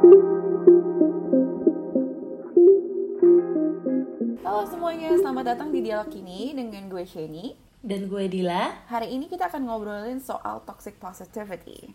[0.00, 0.08] Halo
[4.64, 7.52] semuanya, selamat datang di dialog ini dengan gue Sheni.
[7.84, 8.88] Dan gue Dila.
[8.88, 11.92] Hari ini kita akan ngobrolin soal toxic positivity.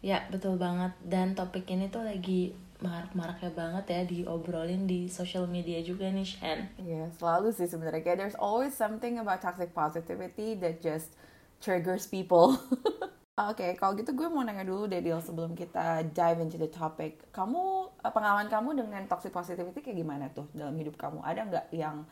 [0.00, 0.96] Ya, betul banget.
[1.04, 6.72] Dan topik ini tuh lagi marak-maraknya banget ya diobrolin di social media juga nih, Shen.
[6.80, 8.16] Iya, selalu sih sebenarnya.
[8.16, 11.12] There's always something about toxic positivity that just
[11.60, 12.56] triggers people.
[13.34, 17.18] Oke, kalau gitu gue mau nanya dulu deh, Dil, sebelum kita dive into the topic.
[17.34, 21.18] Kamu, eh, pengalaman kamu dengan toxic positivity kayak gimana tuh dalam hidup kamu?
[21.18, 22.06] Ada nggak yang,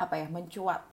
[0.00, 0.88] apa ya, mencuat?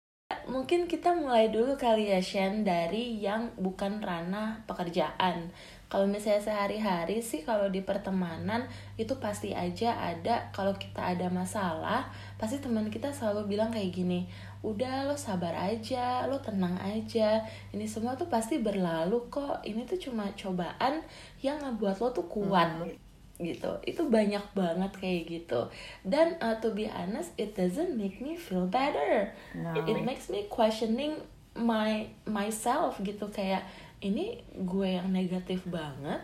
[0.48, 5.52] Mungkin kita mulai dulu kali ya, Shen, dari yang bukan ranah pekerjaan.
[5.92, 12.08] Kalau misalnya sehari-hari sih, kalau di pertemanan, itu pasti aja ada, kalau kita ada masalah,
[12.40, 14.32] pasti teman kita selalu bilang kayak gini,
[14.66, 17.38] udah lo sabar aja, lo tenang aja,
[17.70, 21.06] ini semua tuh pasti berlalu kok, ini tuh cuma cobaan
[21.46, 22.82] yang ngebuat lo tuh kuat.
[22.82, 22.90] Hmm.
[23.36, 23.68] gitu.
[23.84, 25.68] Itu banyak banget kayak gitu.
[26.08, 29.28] Dan uh, to be honest it doesn't make me feel better.
[29.52, 29.76] No.
[29.84, 31.20] it makes me questioning
[31.52, 33.28] my myself gitu.
[33.28, 33.68] Kayak
[34.00, 36.24] ini gue yang negatif banget?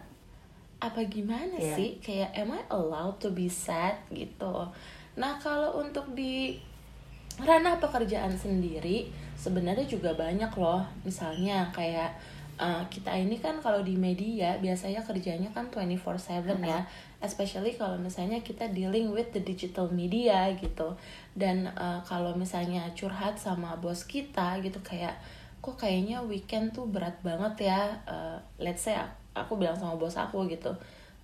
[0.79, 1.75] Apa gimana Iya.
[1.75, 1.89] sih?
[1.99, 3.99] Kayak am I allowed to be sad?
[4.07, 4.55] Gitu.
[5.19, 6.55] Nah kalau untuk di
[7.41, 10.85] ranah pekerjaan sendiri sebenarnya juga banyak loh.
[11.01, 12.13] Misalnya kayak
[12.61, 16.85] uh, kita ini kan kalau di media biasanya kerjanya kan 24/7 ya.
[17.21, 20.93] Especially kalau misalnya kita dealing with the digital media gitu.
[21.33, 25.17] Dan uh, kalau misalnya curhat sama bos kita gitu kayak
[25.61, 28.97] kok kayaknya weekend tuh berat banget ya Uh, let's say
[29.37, 30.73] aku bilang sama bos aku gitu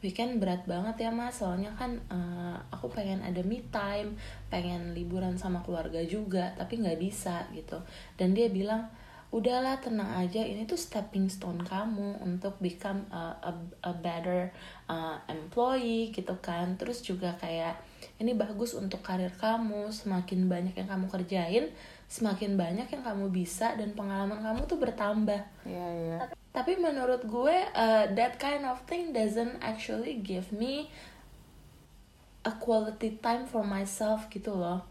[0.02, 1.42] weekend berat banget ya mas.
[1.42, 4.17] Soalnya kan uh, aku pengen ada me time
[4.48, 7.81] pengen liburan sama keluarga juga tapi nggak bisa gitu.
[8.16, 8.89] Dan dia bilang
[9.28, 10.39] udahlah tenang aja.
[10.39, 13.52] Ini tuh stepping stone kamu untuk become a, a,
[13.84, 14.54] a better
[14.88, 16.80] uh, employee gitu kan.
[16.80, 17.76] Terus juga kayak
[18.22, 19.92] ini bagus untuk karir kamu.
[19.92, 21.66] Semakin banyak yang kamu kerjain
[22.08, 26.17] semakin banyak yang kamu bisa dan pengalaman kamu tuh bertambah Iya, iya.
[26.49, 30.87] tapi menurut gue uh, that kind of thing doesn't actually give me
[32.42, 34.87] a quality time for myself gitu loh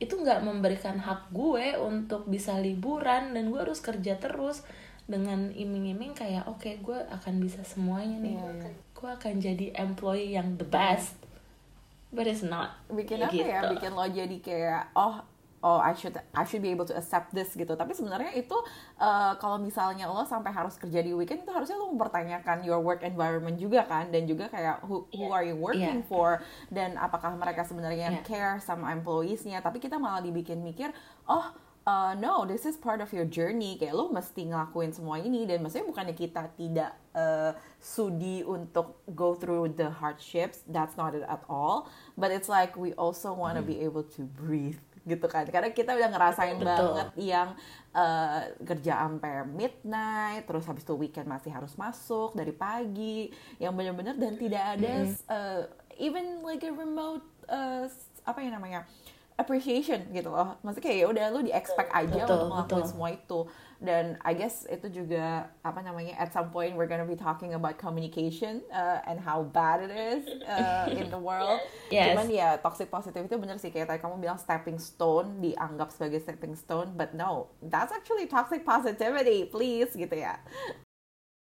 [0.00, 4.64] itu nggak memberikan hak gue untuk bisa liburan dan gue harus kerja terus
[5.04, 8.70] dengan iming-iming kayak oke gue akan bisa semuanya nih Iya, iya.
[8.90, 11.12] gue akan jadi employee yang the best
[12.08, 13.76] but it's not bikin apa ya Gitu.
[13.76, 15.20] bikin lo jadi kayak oh
[15.64, 17.72] oh I should I should be able to accept this gitu.
[17.72, 18.52] Tapi sebenarnya itu
[19.00, 23.00] uh, kalau misalnya lo sampai harus kerja di weekend itu harusnya lo mempertanyakan your work
[23.00, 24.12] environment juga kan?
[24.12, 26.08] Dan juga kayak who, who are you working Iya.
[26.08, 26.44] for?
[26.68, 28.28] Dan apakah mereka sebenarnya Iya.
[28.28, 29.64] care sama employees-nya?
[29.64, 30.92] Tapi kita malah dibikin mikir
[31.24, 31.48] oh
[31.88, 33.80] uh, no this is part of your journey.
[33.80, 35.48] Kayak lo mesti ngelakuin semua ini.
[35.48, 40.60] Dan maksudnya bukannya kita tidak uh, sudi untuk go through the hardships.
[40.68, 41.88] That's not it at all.
[42.20, 45.92] But it's like we also want to be able to breathe gitu kan karena kita
[45.92, 46.64] udah ngerasain Betul.
[46.64, 47.48] banget yang
[47.92, 53.28] uh, kerja sampai midnight terus habis itu weekend masih harus masuk dari pagi
[53.60, 54.92] yang benar-benar dan tidak ada
[55.28, 55.62] uh,
[56.00, 57.84] even like a remote uh,
[58.24, 58.88] apa yang namanya
[59.36, 62.90] appreciation gitu loh maksudnya kayak ya udah lu di expect aja Betul, untuk ngelakuin betul.
[62.90, 63.40] semua itu
[63.84, 67.76] dan I guess itu juga apa namanya at some point we're gonna be talking about
[67.76, 71.60] communication uh, and how bad it is uh, in the world
[71.92, 72.16] Yes.
[72.16, 76.24] cuman ya toxic positivity itu bener sih kayak tadi kamu bilang stepping stone dianggap sebagai
[76.24, 80.40] stepping stone but no that's actually toxic positivity please gitu ya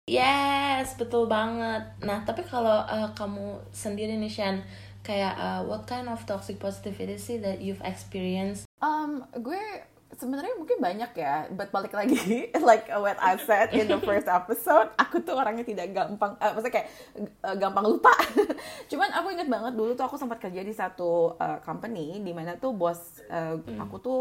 [0.08, 1.84] Yes, betul banget.
[2.00, 4.64] Nah, tapi kalau uh, kamu sendiri nih Shan,
[5.04, 8.64] kayak uh, what kind of toxic positivity that you've experienced?
[8.80, 9.60] Um, gue
[10.18, 14.90] sebenarnya mungkin banyak ya, but balik lagi like what I said in the first episode,
[14.98, 16.88] aku tuh orangnya tidak gampang, eh, maksudnya kayak
[17.22, 18.12] eh, gampang lupa.
[18.90, 22.58] Cuman aku inget banget dulu tuh aku sempat kerja di satu eh, company di mana
[22.58, 24.20] tuh bos eh, aku tuh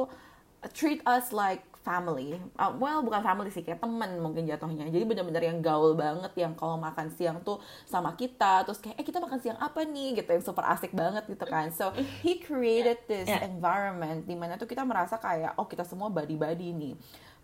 [0.78, 2.35] treat us like family.
[2.59, 4.91] Uh, well, bukan family sih, kayak temen mungkin jatuhnya.
[4.91, 9.05] Jadi bener-bener yang gaul banget, yang kalau makan siang tuh sama kita, terus kayak, eh
[9.07, 11.72] kita makan siang apa nih, gitu, yang super asik banget gitu kan.
[11.72, 13.47] So, he created this Yeah.
[13.47, 16.95] environment di mana tuh kita merasa kayak, oh kita semua body-body nih.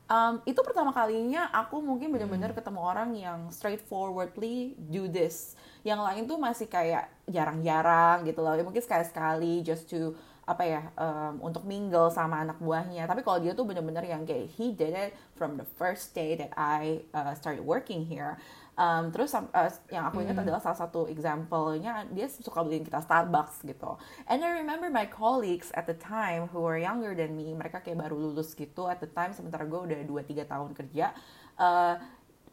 [0.04, 5.56] Um, itu pertama kalinya aku mungkin bener-bener ketemu orang yang straightforwardly do this.
[5.88, 8.52] Yang lain tuh masih kayak jarang-jarang gitu loh.
[8.52, 10.12] Ya, mungkin sekali-sekali just to
[10.44, 13.08] apa ya um, untuk mingle sama anak buahnya.
[13.08, 16.52] Tapi kalau dia tuh bener-bener yang kayak he did it from the first day that
[16.60, 18.36] I uh, started working here.
[18.74, 23.64] Um, terus uh, yang aku ingat adalah salah satu example-nya dia suka beliin kita Starbucks
[23.64, 23.96] gitu.
[24.26, 28.02] And I remember my colleagues at the time who were younger than me mereka kayak
[28.02, 31.14] baru lulus gitu at the time sementara gue udah 2-3 tahun kerja
[31.62, 31.96] uh,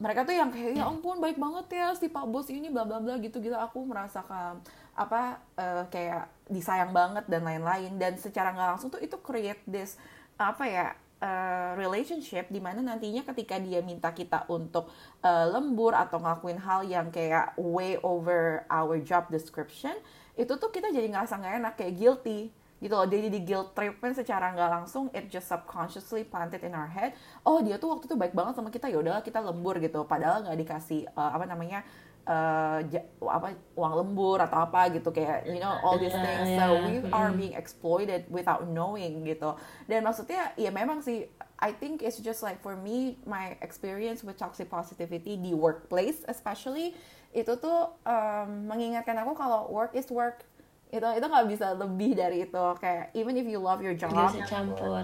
[0.01, 3.05] mereka tuh yang kayak ya ampun baik banget ya si pak bos ini bla bla
[3.05, 4.65] bla gitu gitu aku merasakan
[5.01, 7.97] apa uh, kayak disayang banget dan lain-lain.
[7.97, 9.97] Dan secara nggak langsung tuh itu create this
[10.37, 10.87] apa ya
[11.21, 14.93] uh, relationship di mana nantinya ketika dia minta kita untuk
[15.25, 19.97] uh, lembur atau ngelakuin hal yang kayak way over our job description
[20.37, 22.41] itu tuh kita jadi ngerasa nggak enak kayak guilty
[22.81, 23.05] gitu loh.
[23.05, 27.13] Jadi di guilt treatment secara nggak langsung it just subconsciously planted in our head
[27.45, 30.09] oh dia tuh waktu itu baik banget sama kita ya kita lembur gitu.
[30.09, 31.85] Padahal nggak dikasih uh, apa namanya
[32.31, 32.79] uh,
[33.27, 36.55] apa uang lembur atau apa gitu kayak you know all these things.
[36.55, 39.59] so we are being exploited without knowing gitu.
[39.91, 41.27] Dan maksudnya ya memang sih
[41.59, 46.95] I think it's just like for me my experience with toxic positivity di workplace especially
[47.35, 50.47] itu tuh um, mengingatkan aku kalau work is work.
[50.91, 52.65] Itu itu nggak bisa lebih dari itu.
[52.79, 54.15] Kayak even if you love your job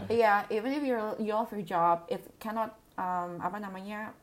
[0.07, 4.15] iya yeah, even if you you love your job it cannot um, apa namanya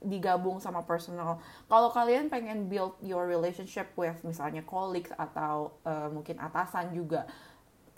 [0.00, 1.38] digabung sama personal.
[1.68, 7.28] Kalau kalian pengen build your relationship with misalnya colleagues atau uh, mungkin atasan juga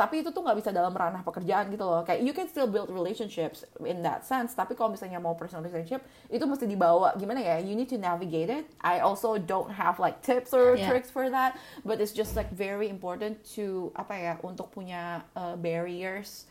[0.02, 2.02] tapi itu tuh nggak bisa dalam ranah pekerjaan gitu loh.
[2.02, 6.02] Kayak you can still build relationships in that sense tapi kalau misalnya mau personal relationship
[6.26, 7.14] itu mesti dibawa.
[7.14, 7.62] Gimana ya?
[7.62, 8.64] You need to navigate it.
[8.82, 10.90] I also don't have like tips or yeah.
[10.90, 11.54] tricks for that
[11.86, 16.50] but it's just like very important to apa ya untuk punya uh, barriers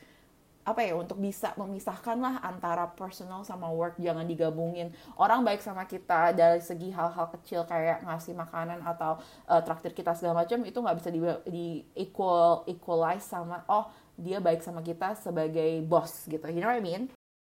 [0.62, 3.98] apa ya untuk bisa memisahkan lah antara personal sama work.
[3.98, 4.94] Jangan digabungin.
[5.18, 9.18] Orang baik sama kita dari segi hal-hal kecil kayak ngasih makanan atau
[9.50, 11.20] uh, traktir kita segala macam itu nggak bisa di,
[11.50, 11.66] di
[11.98, 13.90] equal equalize sama oh
[14.22, 16.46] dia baik sama kita sebagai bos gitu.
[16.46, 17.04] You know what I mean?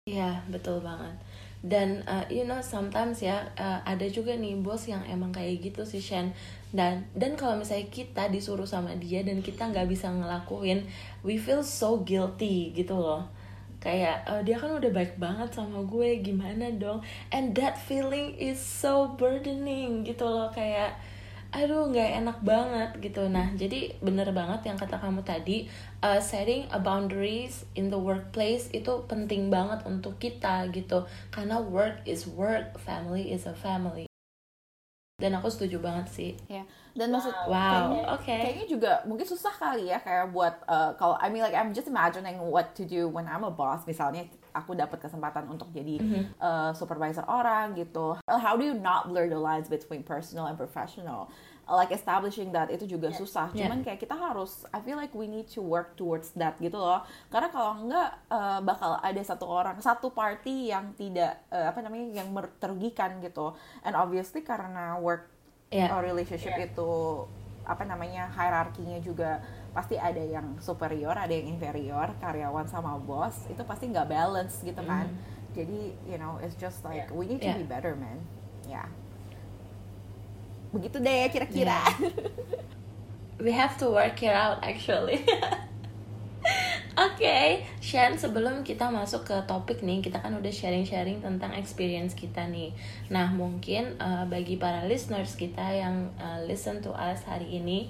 [0.06, 1.18] Iya betul banget.
[1.60, 5.84] Dan uh, you know sometimes ya uh, ada juga nih bos yang emang kayak gitu
[5.84, 6.32] sih Shen
[6.70, 10.86] dan dan kalau misalnya kita disuruh sama dia dan kita nggak bisa ngelakuin
[11.26, 13.26] we feel so guilty gitu loh.
[13.80, 17.00] Kayak uh, dia kan udah baik banget sama gue gimana dong?
[17.32, 21.00] And that feeling is so burdening gitu loh kayak
[21.50, 23.26] aduh nggak enak banget gitu.
[23.32, 25.66] Nah jadi bener banget yang kata kamu tadi
[26.06, 31.08] uh, setting a boundaries in the workplace itu penting banget untuk kita gitu.
[31.34, 34.09] Karena work is work family is a family
[35.20, 36.32] dan aku setuju banget sih.
[36.48, 36.64] Ya
[37.00, 38.26] dan maksud wow oke.
[38.26, 38.40] okay.
[38.44, 41.86] kayaknya juga mungkin susah kali ya kayak buat uh, kalau I mean like I'm just
[41.86, 43.86] imagining what to do when I'm a boss.
[43.86, 46.24] Misalnya aku dapat kesempatan untuk jadi mm -hmm.
[46.42, 48.18] uh, supervisor orang gitu.
[48.26, 51.30] How do you not blur the lines between personal and professional
[51.70, 53.20] like establishing that itu juga yeah.
[53.20, 53.48] susah.
[53.54, 53.86] Cuman yeah.
[53.94, 57.06] kayak kita harus, I feel like we need to work towards that gitu loh.
[57.30, 62.26] Karena kalau enggak uh, bakal ada satu orang, satu party yang tidak uh, apa namanya
[62.26, 63.54] yang terugikan gitu.
[63.86, 65.30] And obviously karena work
[65.70, 65.94] yeah.
[65.94, 66.68] or relationship yeah.
[66.68, 66.92] itu
[67.70, 73.62] apa namanya hierarkinya juga pasti ada yang superior, ada yang inferior, karyawan sama bos itu
[73.62, 75.06] pasti nggak balance gitu kan.
[75.06, 75.18] Mm.
[75.54, 75.80] Jadi
[76.10, 77.14] you know it's just like yeah.
[77.14, 77.62] we need to yeah.
[77.62, 78.18] be better man.
[78.66, 78.86] Ya.
[78.86, 78.90] Yeah
[80.70, 81.94] begitu deh kira-kira yeah.
[83.44, 85.22] we have to work it out actually
[87.00, 92.12] Oke, okay, Shan, sebelum kita masuk ke topik nih, kita kan udah sharing-sharing tentang experience
[92.12, 92.76] kita nih.
[93.08, 97.88] Nah, mungkin uh, bagi para listeners kita yang uh, listen to us hari ini,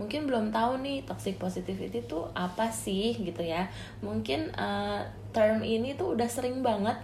[0.00, 3.68] mungkin belum tahu nih toxic positivity itu apa sih gitu ya.
[4.00, 5.04] Mungkin uh,
[5.36, 6.96] term ini tuh udah sering banget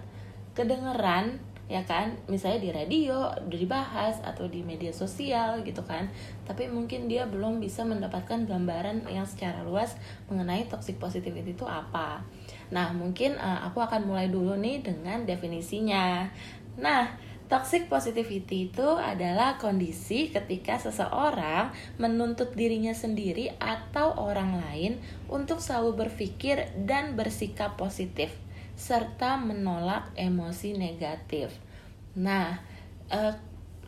[0.56, 2.14] kedengeran ya kan?
[2.30, 6.06] Misalnya di radio udah dibahas atau di media sosial gitu kan.
[6.46, 9.98] Tapi mungkin dia belum bisa mendapatkan gambaran yang secara luas
[10.30, 12.22] mengenai toxic positivity itu apa.
[12.70, 16.30] Nah mungkin uh, aku akan mulai dulu nih dengan definisinya.
[16.78, 24.96] Nah Toxic positivity itu adalah kondisi ketika seseorang menuntut dirinya sendiri atau orang lain
[25.28, 28.32] untuk selalu berpikir dan bersikap positif
[28.80, 31.52] serta menolak emosi negatif.
[32.14, 32.58] Nah,
[33.10, 33.32] uh,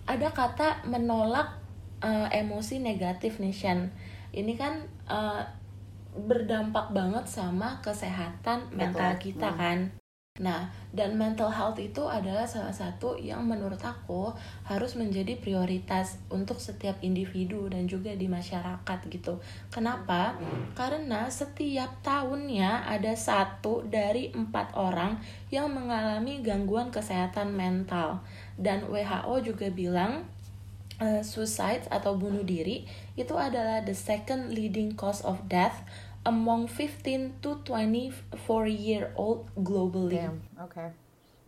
[0.07, 1.59] ada kata menolak
[2.03, 3.91] uh, emosi negatif nih Shan.
[4.31, 5.43] Ini kan uh,
[6.17, 9.59] berdampak banget sama kesehatan mental kita hmm.
[9.59, 9.79] kan.
[10.37, 14.33] Nah, dan mental health itu adalah salah satu yang menurut aku
[14.69, 19.41] harus menjadi prioritas untuk setiap individu dan juga di masyarakat gitu.
[19.73, 20.37] Kenapa?
[20.77, 25.17] Karena setiap tahunnya ada satu dari empat orang
[25.49, 28.21] yang mengalami gangguan kesehatan mental.
[28.57, 30.25] Dan WHO juga bilang
[31.01, 35.85] uh, suicide atau bunuh diri itu adalah the second leading cause of death
[36.27, 40.19] among 15 to 24 year old globally.
[40.19, 40.91] Damn, okay.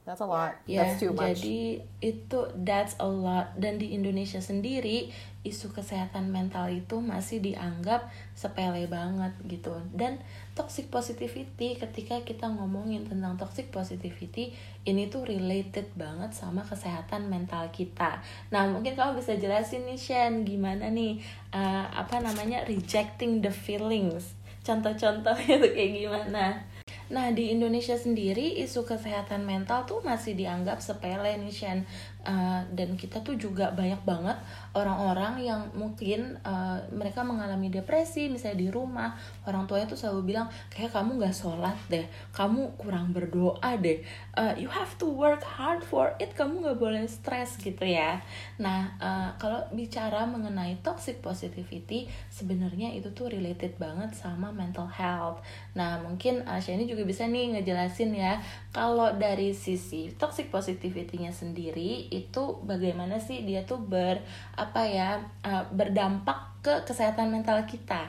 [0.09, 0.57] That's a lot.
[0.65, 1.45] Yeah, that's too much.
[1.45, 5.13] Jadi itu that's a lot dan di Indonesia sendiri
[5.45, 10.19] isu kesehatan mental itu masih dianggap sepele banget gitu dan
[10.59, 14.51] toxic positivity ketika kita ngomongin tentang toxic positivity
[14.83, 18.19] ini tuh related banget sama kesehatan mental kita
[18.51, 21.23] nah mungkin kamu bisa jelasin nih Shen gimana nih
[21.55, 24.38] uh, apa namanya rejecting the feelings
[24.69, 26.69] contoh-contohnya tuh kayak gimana
[27.09, 31.89] Nah, di Indonesia sendiri isu kesehatan mental tuh masih dianggap sepele nih, Shen.
[32.27, 34.37] Uh, dan kita tuh juga banyak banget
[34.75, 39.15] orang-orang yang mungkin uh, mereka mengalami depresi misalnya di rumah
[39.47, 44.03] orang tuanya tuh selalu bilang kayak kamu nggak sholat deh kamu kurang berdoa deh
[44.35, 48.23] uh, you have to work hard for it kamu nggak boleh stres gitu ya.
[48.59, 55.43] Nah uh, kalau bicara mengenai toxic positivity sebenarnya itu tuh related banget sama mental health.
[55.75, 62.08] Nah mungkin uh, Shani juga bisa nih ngejelasin ya kalau dari sisi toxic positivity-nya sendiri
[62.11, 64.25] itu bagaimana sih dia tuh ber
[64.57, 68.08] apa ya uh, berdampak ke kesehatan mental kita.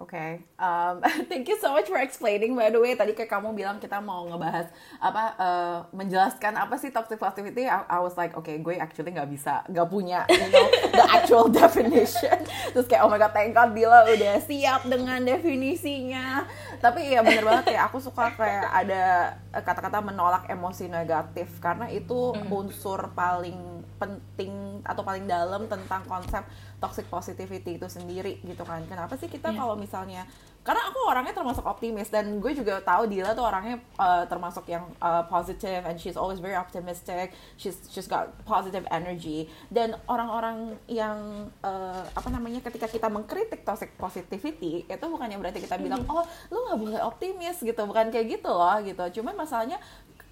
[0.00, 0.32] Oke, okay.
[0.56, 2.56] um, thank you so much for explaining.
[2.56, 6.88] By the way, tadi kayak kamu bilang kita mau ngebahas apa, uh, menjelaskan apa sih
[6.88, 7.68] toxic positivity.
[7.68, 10.66] I, I was like, oke, okay, gue actually nggak bisa, nggak punya, you know,
[10.96, 12.32] the actual definition.
[12.72, 16.48] Terus kayak, oh my god, thank God Dila udah siap dengan definisinya.
[16.80, 22.32] Tapi iya bener banget ya, aku suka kayak ada kata-kata menolak emosi negatif karena itu
[22.32, 22.48] mm-hmm.
[22.48, 26.40] unsur paling penting atau paling dalam tentang konsep
[26.80, 28.82] toxic positivity itu sendiri gitu kan.
[28.88, 29.60] Kenapa sih kita yeah.
[29.60, 30.24] kalau misalnya
[30.60, 34.84] karena aku orangnya termasuk optimis dan gue juga tahu Dila tuh orangnya uh, termasuk yang
[35.00, 37.32] uh, positive and she's always very optimistic.
[37.56, 39.48] She's she's got positive energy.
[39.72, 45.80] Dan orang-orang yang uh, apa namanya ketika kita mengkritik toxic positivity itu bukannya berarti kita
[45.80, 46.16] bilang mm-hmm.
[46.16, 47.80] oh lu nggak boleh optimis gitu.
[47.88, 49.20] Bukan kayak gitu loh gitu.
[49.20, 49.80] Cuman masalahnya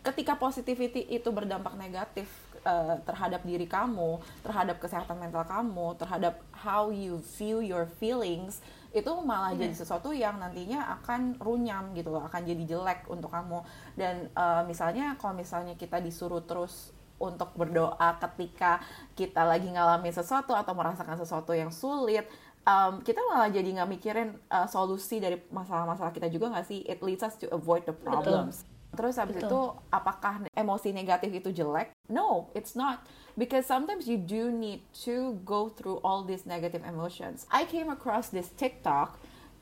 [0.05, 6.93] ketika positivity itu berdampak negatif uh, terhadap diri kamu, terhadap kesehatan mental kamu, terhadap how
[6.93, 8.61] you view your feelings
[8.93, 9.69] itu malah yeah.
[9.69, 13.65] jadi sesuatu yang nantinya akan runyam gitu loh, akan jadi jelek untuk kamu.
[13.97, 18.79] Dan uh, misalnya kalau misalnya kita disuruh terus untuk berdoa ketika
[19.19, 22.25] kita lagi ngalamin sesuatu atau merasakan sesuatu yang sulit,
[22.65, 26.81] um, kita malah jadi nggak mikirin uh, solusi dari masalah-masalah kita juga nggak sih?
[26.89, 28.65] It leads us to avoid the problems.
[28.65, 29.47] Betul Terus habis Betul.
[29.47, 29.61] itu
[29.95, 31.95] apakah emosi negatif itu jelek?
[32.11, 33.07] No, it's not.
[33.39, 37.47] Because sometimes you do need to go through all these negative emotions.
[37.47, 39.15] I came across this TikTok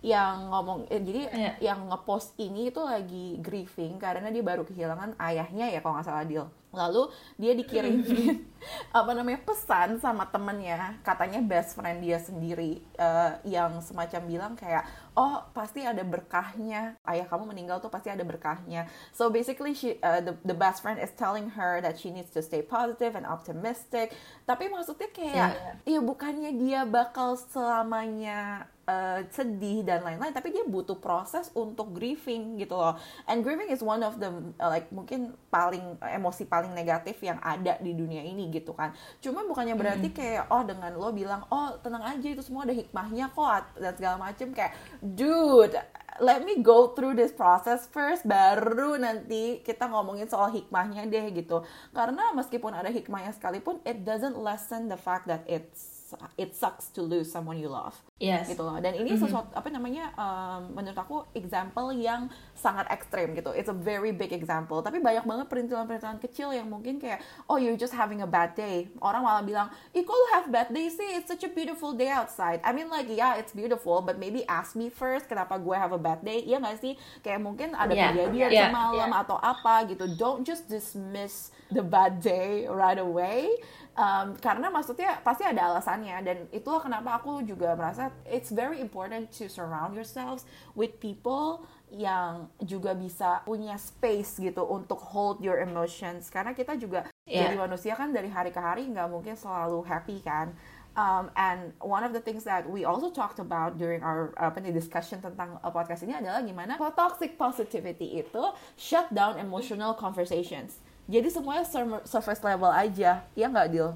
[0.04, 1.54] yang ngomong eh, jadi yeah.
[1.72, 6.22] yang ngepost ini itu lagi grieving karena dia baru kehilangan ayahnya ya kalau nggak salah
[6.22, 7.08] deal lalu
[7.40, 8.44] dia dikirimin
[8.98, 14.84] apa namanya pesan sama temennya katanya best friend dia sendiri uh, yang semacam bilang kayak
[15.16, 17.00] oh pasti ada berkahnya.
[17.02, 18.86] Ayah kamu meninggal tuh pasti ada berkahnya.
[19.16, 22.44] So basically she uh, the the best friend is telling her that she needs to
[22.44, 24.12] stay positive and optimistic.
[24.44, 25.50] Tapi maksudnya kayak
[25.82, 25.98] yeah.
[25.98, 32.56] ya bukannya dia bakal selamanya uh, sedih dan lain-lain tapi dia butuh proses untuk grieving
[32.56, 32.94] gitu loh.
[33.26, 34.30] And grieving is one of the
[34.62, 38.94] uh, like mungkin paling uh, emosi paling negatif yang ada di dunia ini gitu kan.
[39.20, 43.34] Cuma bukannya berarti kayak oh dengan lo bilang oh tenang aja itu semua ada hikmahnya
[43.34, 45.76] kok dan segala macem kayak dude
[46.20, 51.66] let me go through this process first baru nanti kita ngomongin soal hikmahnya deh gitu.
[51.92, 55.95] Karena meskipun ada hikmahnya sekalipun it doesn't lessen the fact that it's
[56.38, 57.96] it sucks to lose someone you love.
[58.16, 58.48] Yes.
[58.48, 58.80] gitu loh.
[58.80, 59.22] Dan ini mm -hmm.
[59.28, 63.52] sesuatu apa namanya um, menurut aku example yang sangat ekstrim gitu.
[63.52, 64.80] It's a very big example.
[64.80, 67.20] Tapi banyak banget perintilan-perintilan kecil yang mungkin kayak
[67.50, 68.88] oh you're just having a bad day.
[69.04, 71.18] Orang malah bilang ih kok lu have bad day sih?
[71.18, 72.64] It's such a beautiful day outside.
[72.64, 76.00] I mean like yeah it's beautiful but maybe ask me first kenapa gue have a
[76.00, 76.40] bad day?
[76.40, 76.96] Iya gak sih?
[77.20, 78.16] Kayak mungkin ada yeah.
[78.16, 78.68] kejadian yeah.
[78.72, 79.22] semalam yeah.
[79.22, 80.08] atau apa gitu.
[80.16, 83.50] Don't just dismiss the bad day right away
[83.96, 89.32] um, karena maksudnya pasti ada alasannya dan itulah kenapa aku juga merasa it's very important
[89.32, 90.44] to surround yourselves
[90.76, 96.28] with people yang juga bisa punya space gitu untuk hold your emotions.
[96.28, 97.46] Karena kita juga yeah.
[97.48, 100.52] jadi manusia kan dari hari ke hari nggak mungkin selalu happy kan.
[100.96, 104.72] Um, and one of the things that we also talked about during our apa nih
[104.72, 108.44] discussion tentang uh, podcast ini adalah gimana toxic positivity itu
[108.80, 111.64] shut down emotional conversations jadi semuanya
[112.04, 113.22] surface level aja.
[113.34, 113.94] Ya nggak deal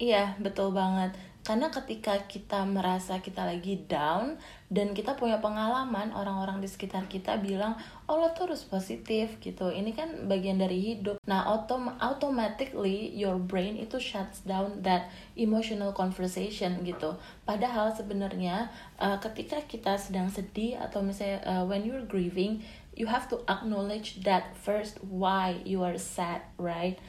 [0.00, 1.12] iya betul banget.
[1.40, 4.36] Karena ketika kita merasa kita lagi down
[4.68, 9.72] dan kita punya pengalaman orang-orang di sekitar kita bilang oh lo terus positif gitu.
[9.72, 11.16] Ini kan bagian dari hidup.
[11.24, 17.16] Nah autom automatically your brain itu shuts down that emotional conversation gitu.
[17.48, 18.68] Padahal sebenarnya
[19.00, 22.60] uh, ketika kita sedang sedih atau misalnya uh, when you're grieving
[23.00, 27.00] you have to acknowledge that first why you are sad right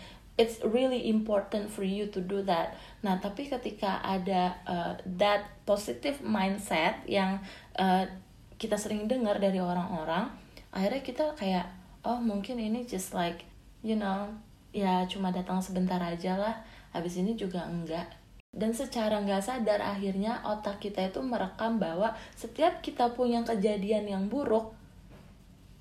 [0.41, 2.73] it's really important for you to do that.
[3.05, 7.37] Nah, tapi ketika ada uh, that positive mindset yang
[7.77, 8.09] uh,
[8.57, 10.33] kita sering dengar dari orang-orang,
[10.73, 11.69] akhirnya kita kayak
[12.01, 13.45] oh mungkin ini just like
[13.85, 14.33] you know
[14.73, 16.55] ya cuma datang sebentar aja lah,
[16.89, 18.09] habis ini juga enggak.
[18.51, 24.23] Dan secara nggak sadar akhirnya otak kita itu merekam bahwa setiap kita punya kejadian yang
[24.27, 24.75] buruk,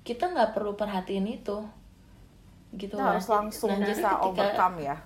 [0.01, 1.57] kita nggak perlu perhatiin itu.
[2.71, 4.97] Gitu kita harus langsung nah, bisa ketika, overcome ya.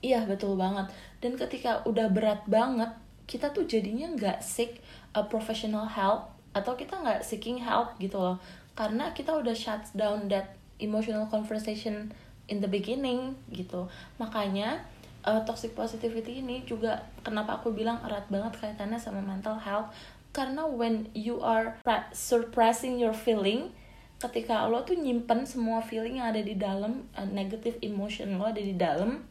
[0.00, 0.88] Iya betul banget.
[1.20, 2.92] Dan ketika udah berat banget
[3.28, 4.82] kita tuh jadinya nggak seek
[5.14, 8.36] a professional help atau kita nggak seeking help gitu loh.
[8.74, 12.10] Karena kita udah shut down that emotional conversation
[12.48, 13.86] in the beginning gitu.
[14.16, 14.82] Makanya
[15.24, 19.92] uh, toxic positivity ini juga kenapa aku bilang erat banget kaitannya sama mental health
[20.30, 21.78] karena when you are
[22.14, 23.74] suppressing your feeling
[24.20, 28.60] ketika lo tuh nyimpen semua feeling yang ada di dalam uh, negative emotion lo ada
[28.60, 29.24] di dalam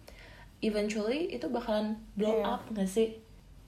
[0.66, 2.58] eventually itu bakalan blow yeah.
[2.58, 3.22] up gak sih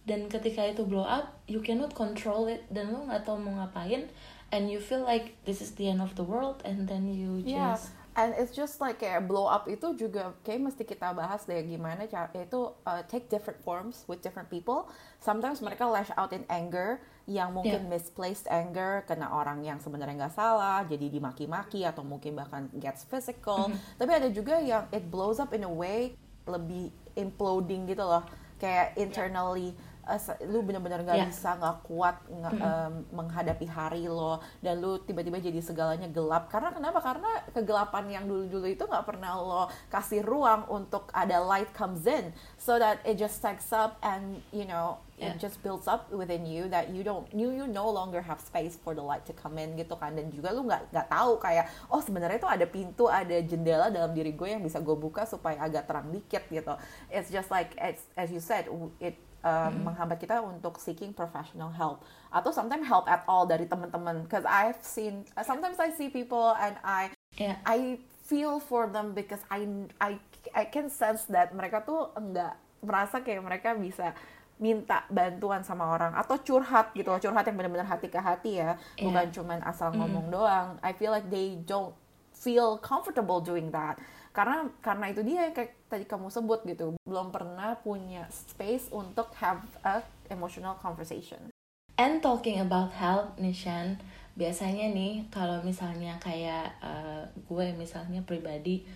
[0.10, 4.10] dan ketika itu blow up you cannot control it dan lo nggak tahu mau ngapain
[4.50, 7.94] and you feel like this is the end of the world and then you just
[7.94, 8.01] yeah.
[8.16, 12.04] And it's just like kayak blow up itu juga kayak mesti kita bahas deh gimana
[12.12, 14.92] cara itu uh, take different forms with different people
[15.24, 17.00] sometimes mereka lash out in anger
[17.30, 17.92] yang mungkin yeah.
[17.92, 23.72] misplaced anger kena orang yang sebenarnya nggak salah jadi dimaki-maki atau mungkin bahkan gets physical
[23.72, 23.96] mm -hmm.
[23.96, 26.12] tapi ada juga yang it blows up in a way
[26.44, 28.28] lebih imploding gitu loh
[28.60, 31.30] kayak internally yeah uh, lu benar-benar nggak yeah.
[31.30, 36.50] bisa nggak kuat nge, mm um, menghadapi hari lo dan lu tiba-tiba jadi segalanya gelap.
[36.50, 37.00] Karena kenapa?
[37.02, 42.34] Karena kegelapan yang dulu-dulu itu nggak pernah lo kasih ruang untuk ada light comes in
[42.58, 45.34] so that it just stacks up and you know yeah.
[45.34, 48.78] it just builds up within you that you don't you you no longer have space
[48.78, 50.18] for the light to come in gitu kan.
[50.18, 54.12] Dan juga lu nggak nggak tahu kayak oh sebenarnya itu ada pintu ada jendela dalam
[54.14, 56.74] diri gue yang bisa gue buka supaya agak terang dikit gitu.
[57.14, 58.66] It's just like as, as you said
[58.98, 59.82] it um, mm.
[59.92, 64.80] menghambat kita untuk seeking professional help atau sometimes help at all dari teman-teman because I've
[64.82, 67.60] seen uh, sometimes I see people and I yeah.
[67.68, 69.68] I feel for them because I
[70.00, 70.22] I
[70.56, 74.16] I can sense that mereka tuh enggak merasa kayak mereka bisa
[74.62, 78.78] minta bantuan sama orang atau curhat gitu loh curhat yang benar-benar hati ke hati ya
[78.78, 79.10] yeah.
[79.10, 79.98] bukan cuman asal mm.
[79.98, 81.98] ngomong doang I feel like they don't
[82.42, 84.02] feel comfortable doing that.
[84.34, 86.98] Karena karena itu dia yang kayak tadi kamu sebut gitu.
[87.06, 90.02] Belum pernah punya space untuk have a
[90.34, 91.54] emotional conversation.
[92.02, 94.02] And talking about health Nishan
[94.34, 98.88] biasanya nih kalau misalnya kayak uh, gue misalnya pribadi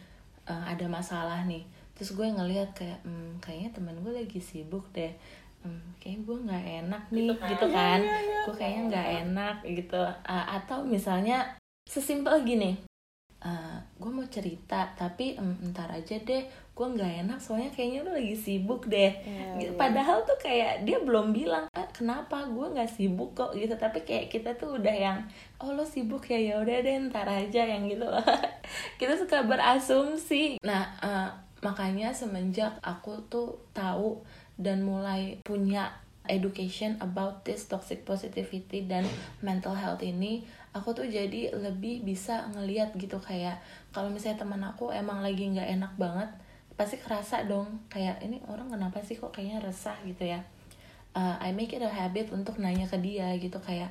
[0.47, 5.13] uh, ada masalah nih terus gue ngelihat kayak hmm, kayaknya teman gue lagi sibuk deh.
[5.65, 7.99] Hmm, kayaknya gue nggak enak nih gitu kan, gitu kan?
[7.99, 8.39] Ya, ya, ya.
[8.47, 10.01] gue kayaknya nggak enak gitu.
[10.25, 11.37] Uh, atau misalnya
[11.85, 12.81] sesimpel gini
[13.45, 16.43] uh, gue mau cerita tapi um, ntar aja deh
[16.75, 19.15] gue nggak enak soalnya kayaknya lu lagi sibuk deh.
[19.23, 19.77] Yeah, yeah.
[19.79, 23.55] padahal tuh kayak dia belum bilang ah, kenapa gue nggak sibuk kok?
[23.55, 23.71] Gitu.
[23.79, 25.23] Tapi kayak kita tuh udah yang
[25.63, 28.03] oh lo sibuk ya ya udah deh ntar aja yang gitu
[28.99, 30.59] kita suka berasumsi.
[30.59, 31.31] Nah uh,
[31.63, 34.19] makanya semenjak aku tuh tahu
[34.59, 35.95] dan mulai punya
[36.27, 39.05] education about this toxic positivity dan
[39.45, 40.43] mental health ini
[40.75, 43.63] aku tuh jadi lebih bisa ngeliat gitu kayak
[43.95, 46.27] kalau misalnya teman aku emang lagi nggak enak banget
[46.75, 49.95] pasti kerasa dong kayak ini orang kenapa sih kok kayaknya resah?
[50.03, 50.43] gitu ya.
[51.15, 53.87] Uh, I make it a habit untuk nanya ke dia gitu kayak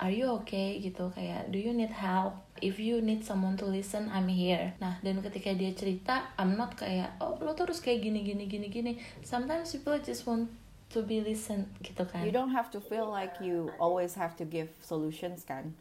[0.00, 0.80] are you okay?
[0.80, 2.40] gitu kayak do you need help?
[2.64, 4.72] If you need someone to listen I'm here.
[4.80, 8.72] Nah dan ketika dia cerita I'm not kayak oh lo terus kayak gini gini gini
[8.72, 8.92] gini.
[9.20, 10.48] Sometimes people just want
[10.96, 12.24] to be listened gitu kan.
[12.24, 15.76] You don't have to feel like you always have to give solutions kan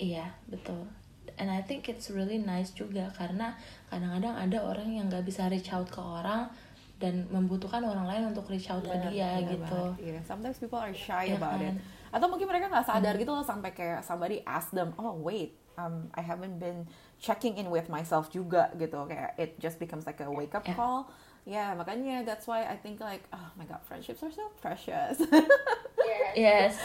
[0.00, 0.88] Iya, betul.
[1.36, 3.54] And I think it's really nice juga karena
[3.92, 6.48] kadang-kadang ada orang yang nggak bisa reach out ke orang
[7.00, 9.82] dan membutuhkan orang lain untuk reach out yeah, ke dia yeah, gitu.
[10.00, 10.20] Yeah.
[10.24, 11.76] Sometimes people are shy yeah, about kan?
[11.80, 11.84] it.
[12.12, 13.22] Atau mungkin mereka nggak sadar hmm.
[13.24, 17.72] gitu loh sampai kayak somebody ask them, oh wait, um, I haven't been checking in
[17.72, 19.08] with myself juga gitu.
[19.08, 20.76] Kayak it just becomes like a wake up yeah.
[20.76, 21.08] call.
[21.48, 25.16] Yeah, makanya that's why I think like, oh my god, friendships are so precious.
[26.36, 26.76] yes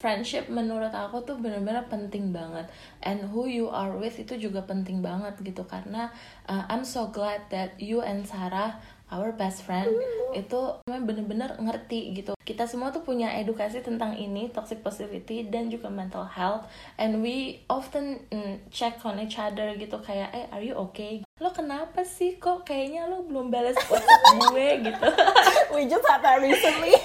[0.00, 2.66] friendship menurut aku tuh benar-benar penting banget.
[3.04, 5.68] And who you are with itu juga penting banget gitu.
[5.68, 6.08] Karena
[6.48, 9.90] uh, I'm so glad that you and Sarah our best friend
[10.30, 12.32] itu bener-bener ngerti gitu.
[12.46, 16.66] Kita semua tuh punya edukasi tentang ini toxic positivity dan juga mental health.
[16.98, 21.26] And we often mm, check on each other gitu kayak eh are you okay?
[21.42, 24.68] Lo kenapa sih kok kayaknya lo belum balas WhatsApp gue?
[24.86, 25.08] gitu.
[25.74, 26.94] We just had that recently.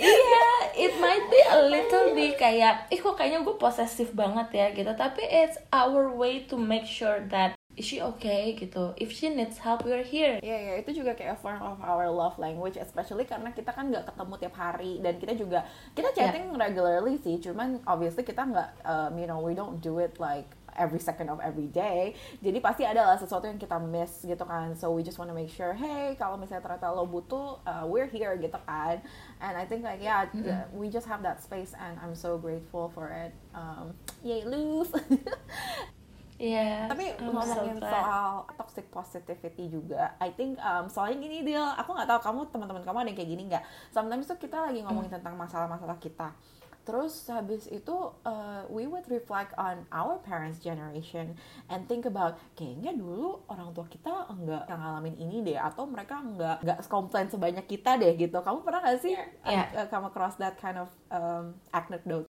[0.00, 4.48] Iya yeah, it might be a little bit kayak ih kok kayaknya gue posesif banget
[4.56, 4.92] ya gitu.
[4.96, 9.56] Tapi it's our way to make sure that is she okay gitu if she needs
[9.58, 12.74] help we're here Iya, yeah, yeah, itu juga kayak a form of our love language,
[12.76, 17.38] especially karena kita kan nggak ketemu tiap hari dan kita juga kita chatting regularly sih,
[17.38, 21.38] cuman obviously kita nggak, um, you know, we don't do it like every second of
[21.42, 22.14] every day.
[22.38, 24.72] Jadi pasti ada lah sesuatu yang kita miss gitu kan.
[24.74, 28.34] So we just wanna make sure, hey, kalau misalnya ternyata lo butuh, uh, we're here
[28.34, 28.98] gitu kan.
[29.38, 30.42] And I think like yeah, Mm-mm.
[30.42, 33.30] the- we just have that space and I'm so grateful for it.
[33.52, 34.90] Um, yay, Luz.
[36.40, 36.88] Iya.
[36.88, 42.08] Tapi ngomongin so soal toxic positivity juga, I think um, soalnya gini deal, aku nggak
[42.08, 43.64] tahu kamu teman-teman kamu ada yang kayak gini nggak?
[43.92, 46.32] Sometimes tuh kita lagi ngomongin tentang masalah-masalah kita,
[46.80, 47.92] terus habis itu
[48.24, 51.36] uh, we would reflect on our parents generation
[51.68, 56.64] and think about kayaknya dulu orang tua kita enggak ngalamin ini deh atau mereka enggak
[56.64, 58.40] enggak komplain sebanyak kita deh gitu.
[58.40, 59.12] Kamu pernah gak sih
[59.44, 59.76] Iya.
[59.76, 62.29] uh, come across that kind of um, anecdote?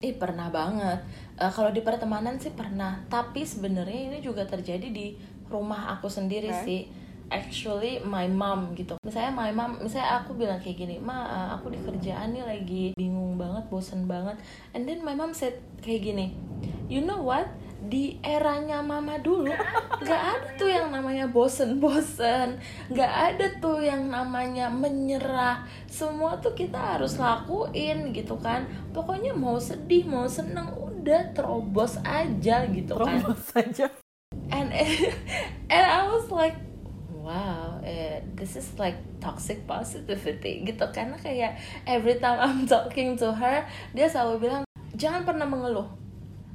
[0.00, 0.96] Ih pernah banget.
[1.36, 3.04] Eh, kalau di pertemanan sih pernah.
[3.12, 5.12] Tapi sebenarnya ini juga terjadi di
[5.52, 6.64] rumah aku sendiri Oke.
[6.64, 6.80] sih.
[7.28, 8.96] Actually my mom gitu.
[9.04, 12.84] Misalnya my mom, misalnya aku bilang kayak gini, ma eh, aku di kerjaan nih lagi
[12.96, 14.40] bingung banget, bosen banget.
[14.72, 16.32] And then my mom said kayak gini,
[16.88, 17.44] you know what?
[17.80, 19.52] Di eranya mama dulu
[20.04, 22.60] nggak ada tuh yang namanya bosen-bosen,
[22.92, 25.64] nggak ada tuh yang namanya menyerah.
[25.88, 28.68] Semua tuh kita harus lakuin gitu kan.
[28.92, 33.86] Pokoknya mau sedih, mau seneng, udah terobos aja gitu kan Terus saja.
[34.52, 34.68] and
[35.72, 36.60] and I was like
[37.08, 41.56] wow eh, this is like toxic positivity gitu karena kayak
[41.88, 43.64] every time I'm talking to her
[43.96, 44.62] dia selalu bilang
[44.92, 45.88] jangan pernah mengeluh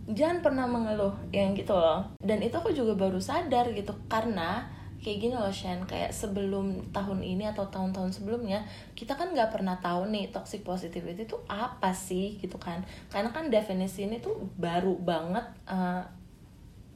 [0.06, 2.06] jangan pernah mengeluh yang gitu loh.
[2.22, 4.70] Dan itu aku juga baru sadar gitu karena
[5.02, 8.66] kayak gini loh Shan kayak sebelum tahun ini atau tahun-tahun sebelumnya
[8.98, 12.82] kita kan nggak pernah tahu nih toxic positivity itu apa sih gitu kan.
[13.10, 16.04] Karena kan definisi ini tuh baru banget eh,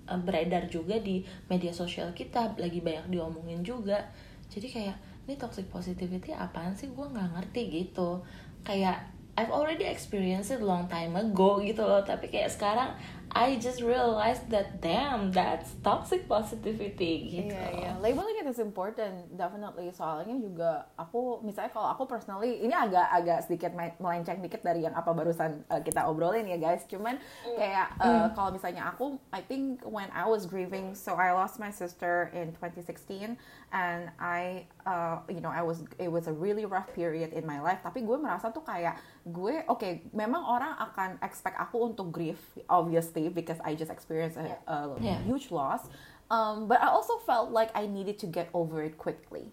[0.09, 4.09] beredar juga di media sosial kita lagi banyak diomongin juga.
[4.49, 4.97] Jadi kayak
[5.29, 6.89] ini toxic positivity apaan sih?
[6.89, 8.25] Gue nggak ngerti gitu.
[8.65, 12.91] Kayak I've already experienced it long time ago gitu loh tapi kayak sekarang
[13.30, 17.91] I just realized that damn that's toxic positivity gitu Iya, iya.
[18.02, 19.93] Labeling it is important, definitely.
[19.93, 24.97] Soalnya juga aku, misalnya kalau aku personally, ini agak-agak sedikit me- melenceng dikit dari yang
[24.97, 26.89] apa barusan uh, kita obrolin ya guys.
[26.89, 27.21] Cuman
[27.54, 31.69] kayak uh, kalau misalnya aku, I think when I was grieving, so I lost my
[31.69, 33.38] sister in 2016,
[33.71, 37.62] and I, uh, you know, I was, it was a really rough period in my
[37.62, 37.79] life.
[37.84, 38.97] Tapi gue merasa tuh kayak
[39.29, 44.58] gue, oke, memang orang akan expect aku untuk grieve, obviously, because I just experienced a,
[44.65, 45.21] a Yeah.
[45.25, 45.86] huge loss.
[46.29, 49.49] Um, but I also felt like I needed to get over it quickly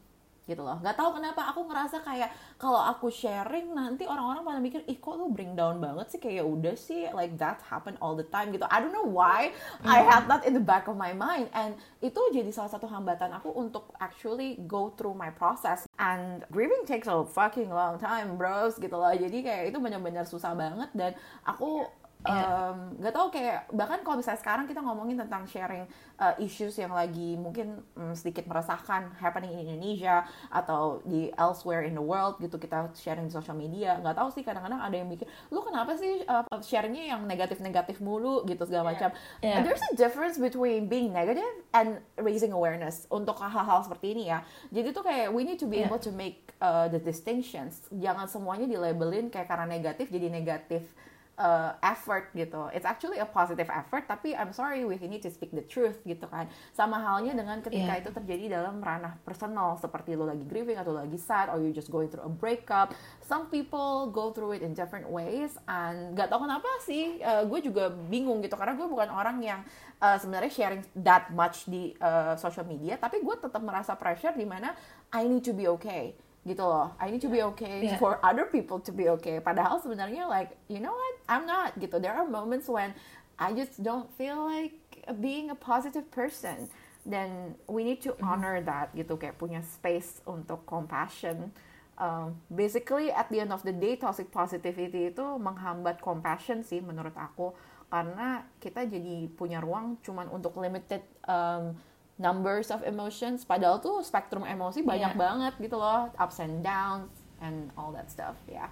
[0.46, 0.78] gitu loh.
[0.78, 5.18] Gak tahu kenapa aku ngerasa kayak kalau aku sharing nanti orang-orang pada mikir ih kok
[5.18, 8.54] lu bring down banget sih kayak "Ya udah sih like that happen all the time
[8.54, 8.62] gitu.
[8.70, 9.50] I don't know why
[9.82, 13.35] I had that in the back of my mind and itu jadi salah satu hambatan
[13.35, 18.78] aku untuk actually go through my process and grieving takes a fucking long time bros
[18.78, 19.11] gitu loh.
[19.11, 21.82] Jadi kayak itu benar-benar susah banget dan aku
[22.26, 22.44] Iya.
[22.74, 25.86] um, gak tau kayak bahkan kalau misalnya sekarang kita ngomongin tentang sharing
[26.18, 31.94] uh, issues yang lagi mungkin mm, sedikit meresahkan happening in Indonesia atau di elsewhere in
[31.94, 35.24] the world gitu kita sharing di social media nggak tahu sih kadang-kadang ada yang mikir
[35.48, 39.08] lu kenapa sih uh, sharingnya yang negatif-negatif mulu gitu segala macam
[39.38, 39.62] Yeah.
[39.62, 44.42] there's a difference between being negative and raising awareness untuk hal-hal seperti ini ya
[44.74, 45.92] jadi tuh kayak we need to be Yeah.
[45.92, 50.88] able to make uh, the distinctions jangan semuanya dilabelin kayak karena negatif jadi negatif
[51.37, 52.68] uh, effort gitu.
[52.72, 56.25] It's actually a positive effort, tapi I'm sorry we need to speak the truth gitu
[56.29, 56.49] kan.
[56.72, 58.03] Sama halnya dengan ketika Yeah.
[58.03, 61.92] itu terjadi dalam ranah personal seperti lo lagi grieving atau lagi sad or you just
[61.92, 62.96] going through a breakup.
[63.22, 67.61] Some people go through it in different ways and gak tau kenapa sih uh, gue
[67.62, 69.61] juga bingung gitu karena gue bukan orang yang
[70.03, 74.49] uh, sebenarnya sharing that much di uh, social media, tapi gue tetap merasa pressure di
[74.49, 74.75] mana
[75.14, 76.94] I need to be okay gitu loh.
[77.02, 77.98] I need to be okay Yeah.
[77.98, 79.42] for other people to be okay.
[79.42, 81.98] Padahal sebenarnya like you know what, I'm not gitu.
[81.98, 82.94] There are moments when
[83.37, 84.78] I just don't feel like
[85.18, 86.70] being a positive person.
[87.06, 91.50] Then we need to honor that gitu kayak punya space untuk compassion.
[91.96, 97.16] Um, basically at the end of the day toxic positivity itu menghambat compassion sih menurut
[97.16, 97.56] aku
[97.88, 101.72] karena kita jadi punya ruang cuman untuk limited um,
[102.16, 105.18] numbers of emotions padahal tuh spektrum emosi banyak Iya.
[105.18, 108.68] banget gitu loh ups and downs and all that stuff ya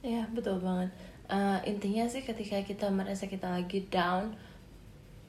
[0.00, 0.88] Iya betul banget.
[1.28, 4.32] Eh, intinya sih ketika kita merasa kita lagi down,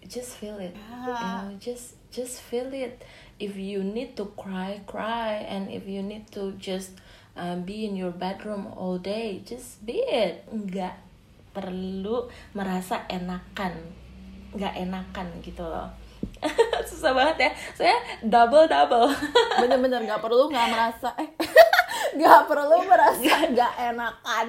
[0.02, 0.72] just feel it.
[0.72, 1.44] You Ah.
[1.44, 3.04] know, just just feel it.
[3.36, 6.96] If you need to cry, cry, and if you need to just
[7.34, 10.48] uh, be in your bedroom all day, just be it.
[10.48, 10.96] Nggak
[11.52, 13.76] perlu merasa enakan,
[14.56, 15.92] nggak enakan gitu loh.
[16.90, 19.10] susah banget ya saya double double
[19.62, 21.30] bener-bener nggak perlu nggak merasa eh
[22.18, 24.48] nggak perlu merasa nggak enakan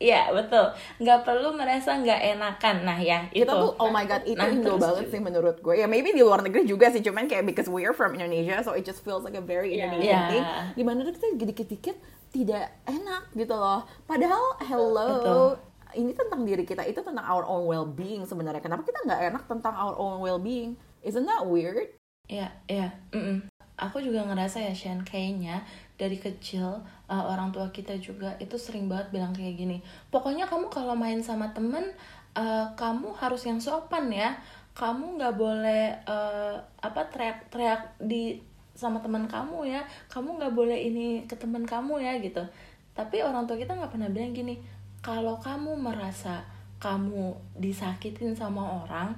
[0.00, 0.64] Iya betul,
[0.96, 2.88] nggak perlu merasa nggak enakan.
[2.88, 3.44] Nah ya itu.
[3.44, 6.16] kita tuh oh my god itu Nah, Indo banget juga- sih menurut gue ya maybe
[6.16, 9.20] di luar negeri juga sih cuman kayak because we're from Indonesia so it just feels
[9.20, 9.92] like a very Yeah.
[9.92, 10.30] Indonesian Yeah.
[10.32, 11.96] thing di mana tuh kita dikit-dikit
[12.32, 15.48] tidak enak gitu loh padahal hello Betul.
[15.96, 19.74] Ini tentang diri kita itu tentang our own well-being sebenarnya kenapa kita nggak enak tentang
[19.74, 21.90] our own well-being isn't that weird
[22.30, 22.88] Iya, iya.
[23.10, 23.50] mm-mm.
[23.74, 25.66] Aku juga ngerasa ya, Shan, kayaknya
[25.98, 26.78] dari kecil
[27.10, 29.82] uh, orang tua kita juga itu sering banget bilang kayak gini.
[30.14, 31.90] Pokoknya kamu kalau main sama temen,
[32.38, 34.38] uh, kamu harus yang sopan ya.
[34.78, 38.38] Kamu nggak boleh uh, apa teriak-teriak di
[38.78, 39.82] sama teman kamu ya.
[40.06, 42.46] Kamu nggak boleh ini ke teman kamu ya gitu.
[42.94, 44.60] Tapi orang tua kita nggak pernah bilang gini.
[45.00, 46.44] Kalau kamu merasa
[46.76, 49.16] kamu disakitin sama orang,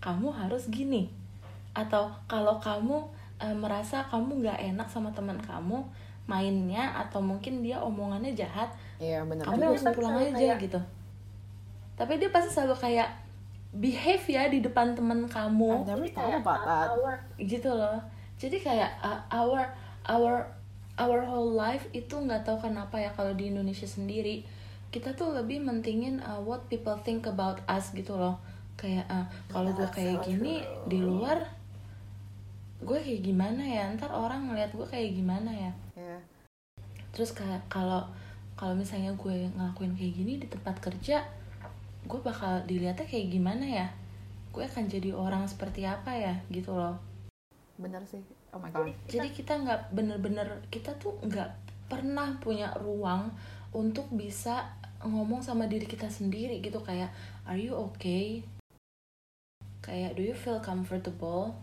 [0.00, 1.08] kamu harus gini.
[1.72, 3.00] Atau kalau kamu
[3.36, 5.82] eh, merasa kamu nggak enak sama teman kamu
[6.24, 10.80] mainnya atau mungkin dia omongannya jahat iya bener kamu langsung dia pulang aja kayak- gitu.
[11.94, 13.08] Tapi dia pasti selalu kayak
[13.74, 15.84] behave ya di depan teman kamu.
[16.94, 17.98] Our gitu loh.
[18.34, 19.66] Jadi kayak uh, our
[20.06, 20.46] our
[20.94, 24.46] our whole life itu nggak tahu kenapa ya kalau di Indonesia sendiri
[24.94, 28.38] kita tuh lebih mentingin uh, what people think about us gitu loh.
[28.78, 31.42] Kayak uh, kalau gue kayak gini di luar
[32.78, 33.90] gue kayak gimana ya?
[33.98, 35.72] Ntar orang ngeliat gue kayak gimana ya?
[35.98, 36.18] Iya.
[37.14, 38.02] terus kayak kalau
[38.58, 41.22] kalau misalnya gue ngelakuin kayak gini di tempat kerja
[42.10, 43.86] gue bakal dilihatnya kayak gimana ya?
[44.54, 46.38] Gue akan jadi orang seperti apa ya?
[46.54, 46.94] Gitu loh.
[47.82, 48.22] Bener sih.
[48.54, 48.94] Oh my god.
[49.10, 51.50] jadi kita nggak bener-bener kita tuh nggak
[51.90, 53.34] pernah punya ruang
[53.74, 54.70] untuk bisa
[55.04, 57.12] ngomong sama diri kita sendiri gitu kayak
[57.44, 58.42] are you okay
[59.84, 61.54] kayak do you feel comfortable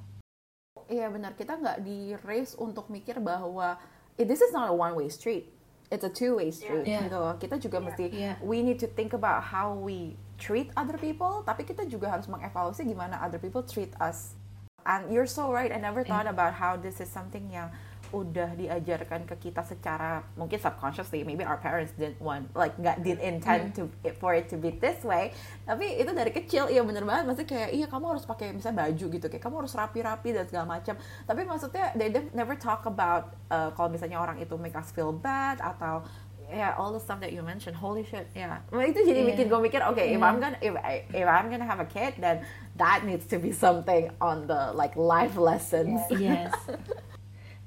[0.91, 3.79] Iya benar, kita nggak di race untuk mikir bahwa
[4.19, 5.47] this is not a one way street,
[5.87, 7.07] it's a two way street Yeah.
[7.07, 7.35] gitu loh.
[7.39, 8.35] Kita juga mesti Yeah.
[8.43, 12.83] we need to think about how we treat other people, tapi kita juga harus mengevaluasi
[12.83, 14.35] gimana other people treat us.
[14.83, 17.71] And you're so right, I never thought about how this is something yang
[18.11, 23.17] udah diajarkan ke kita secara mungkin subconsciously maybe our parents didn't want like nggak did
[23.19, 23.87] intend to
[24.19, 25.31] for it to be this way.
[25.63, 27.27] Tapi itu dari kecil iya bener banget.
[27.27, 30.65] Maksudnya kayak iya kamu harus pakai misalnya baju gitu kayak kamu harus rapi-rapi dan segala
[30.67, 30.95] macam.
[30.99, 35.57] Tapi maksudnya they never talk about uh, kalau misalnya orang itu make us feel bad
[35.57, 36.03] atau
[36.51, 37.79] ya all the stuff that you mentioned.
[37.79, 39.29] Holy shit ya Well, itu jadi Yeah.
[39.31, 40.27] bikin gue mikir oke if Yeah.
[40.27, 42.43] I'm gonna if I, if I'm gonna have a kid then
[42.75, 46.03] that needs to be something on the like life lessons.
[46.11, 46.51] Yes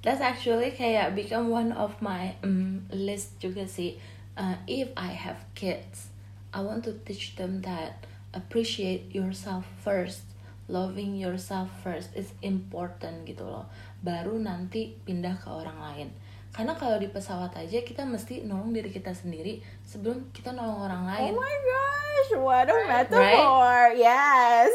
[0.04, 3.96] that's actually kayak become one of my um, list juga sih
[4.34, 6.10] Uh, if I have kids
[6.50, 8.02] I want to teach them that
[8.34, 10.26] appreciate yourself first
[10.66, 13.70] loving yourself first is important gitu loh
[14.02, 16.08] baru nanti pindah ke orang lain
[16.50, 21.06] karena kalau di pesawat aja kita mesti nolong diri kita sendiri sebelum kita nolong orang
[21.14, 23.94] lain Oh my gosh, what a metaphor!
[23.94, 24.74] Yes.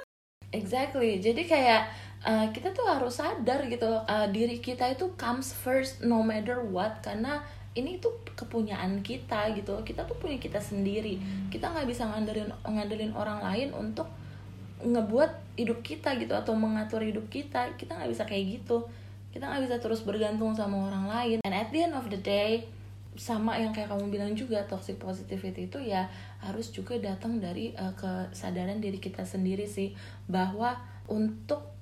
[0.54, 1.18] Exactly.
[1.18, 1.90] Jadi kayak
[2.24, 7.04] uh, kita tuh harus sadar gitu uh, diri kita itu comes first no matter what
[7.04, 9.74] karena ini tuh kepunyaan kita gitu.
[9.82, 11.18] Kita tuh punya kita sendiri.
[11.50, 14.06] Kita nggak bisa ngandelin ngandelin orang lain untuk
[14.84, 17.74] ngebuat hidup kita gitu atau mengatur hidup kita.
[17.74, 18.86] Kita nggak bisa kayak gitu.
[19.34, 21.38] Kita nggak bisa terus bergantung sama orang lain.
[21.42, 22.70] And at the end of the day
[23.14, 26.10] sama yang kayak kamu bilang juga toxic positivity itu ya
[26.42, 29.94] harus juga datang dari uh, kesadaran diri kita sendiri sih
[30.26, 30.74] bahwa
[31.06, 31.73] untuk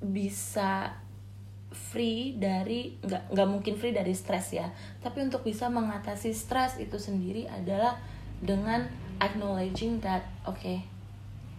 [0.00, 0.96] bisa
[1.70, 6.98] free dari nggak nggak mungkin free dari stres ya tapi untuk bisa mengatasi stres itu
[6.98, 7.94] sendiri adalah
[8.42, 8.90] dengan
[9.22, 10.82] acknowledging that okay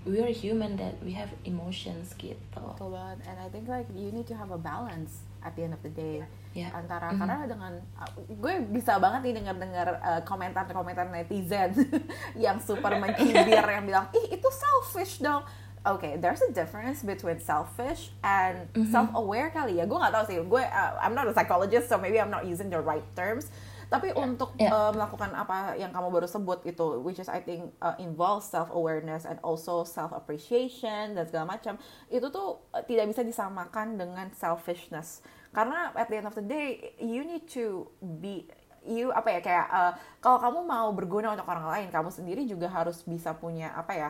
[0.03, 3.21] we are human that we have emotions gitu Betul banget.
[3.29, 5.93] And I think like you need to have a balance at the end of the
[5.93, 6.25] day.
[6.57, 6.73] Ya.
[6.73, 7.21] Antara Mhm.
[7.21, 11.69] karena dengan uh, gue bisa banget nih dengar-dengar uh, komentar-komentar netizen
[12.49, 15.45] yang super mencibir yang bilang ih itu selfish dong.
[15.81, 19.89] Okay, there's a difference between selfish and self-aware kali ya.
[19.89, 20.37] Gue nggak tahu sih.
[20.45, 23.49] Gue uh, I'm not a psychologist, so maybe I'm not using the right terms.
[23.89, 24.71] Tapi untuk Yeah.
[24.71, 28.69] uh, melakukan apa yang kamu baru sebut itu, which is I think uh, involves self
[28.69, 31.81] awareness and also self appreciation dan segala macam,
[32.13, 35.25] itu tuh uh, tidak bisa disamakan dengan selfishness.
[35.49, 37.89] Karena at the end of the day, you need to
[38.21, 38.45] be
[38.85, 42.69] you apa ya kayak uh, kalau kamu mau berguna untuk orang lain, kamu sendiri juga
[42.69, 44.09] harus bisa punya apa ya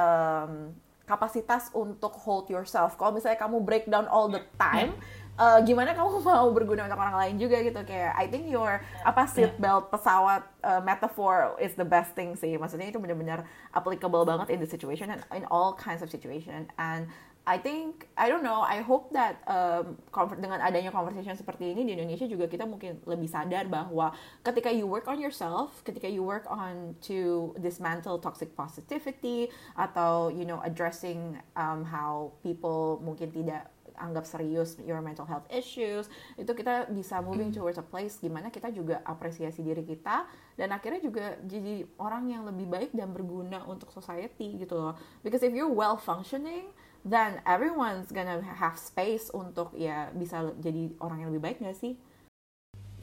[0.00, 0.74] um,
[1.10, 2.94] kapasitas untuk hold yourself.
[2.94, 4.94] Kalau misalnya kamu breakdown all the time,
[5.34, 9.26] uh, gimana kamu mau berguna untuk orang lain juga gitu kayak I think your apa
[9.26, 12.54] seat belt pesawat uh, metaphor is the best thing sih.
[12.54, 13.42] Maksudnya itu benar-benar
[13.74, 17.10] applicable banget in the situation and in all kinds of situation and
[17.48, 19.96] I think I don't know I hope that um,
[20.36, 24.12] dengan adanya conversation seperti ini di Indonesia juga kita mungkin lebih sadar bahwa
[24.44, 30.44] ketika you work on yourself ketika you work on to dismantle toxic positivity atau you
[30.44, 36.08] know addressing um, how people mungkin tidak anggap serius your mental health issues
[36.40, 40.24] itu kita bisa moving towards a place gimana kita juga apresiasi diri kita
[40.56, 44.94] dan akhirnya juga jadi orang yang lebih baik dan berguna untuk society gitu loh.
[45.24, 46.68] Because if you're well functioning
[47.04, 51.96] then everyone's gonna have space untuk ya bisa jadi orang yang lebih baik gak sih?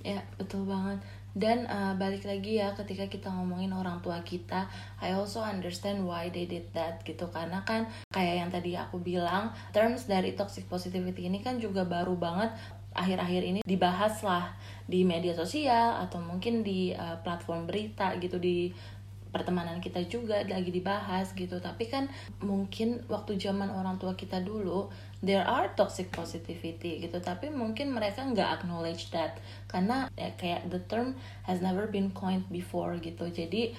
[0.05, 1.01] Ya betul banget.
[1.37, 4.65] Dan uh, balik lagi ya ketika kita ngomongin orang tua kita,
[4.97, 9.53] I also understand why they did that gitu karena kan kayak yang tadi aku bilang
[9.69, 12.57] terms dari toxic positivity ini kan juga baru banget
[12.97, 14.57] akhir-akhir ini dibahas lah
[14.89, 18.73] di media sosial atau mungkin di uh, platform berita gitu di
[19.37, 21.61] pertemanan kita juga lagi dibahas gitu.
[21.61, 22.09] Tapi kan
[22.41, 24.89] mungkin waktu zaman orang tua kita dulu
[25.21, 27.21] there are toxic positivity gitu.
[27.21, 29.37] Tapi mungkin mereka nggak acknowledge that.
[29.69, 31.13] Karena ya, kayak the term
[31.45, 33.29] has never been coined before gitu.
[33.29, 33.77] Jadi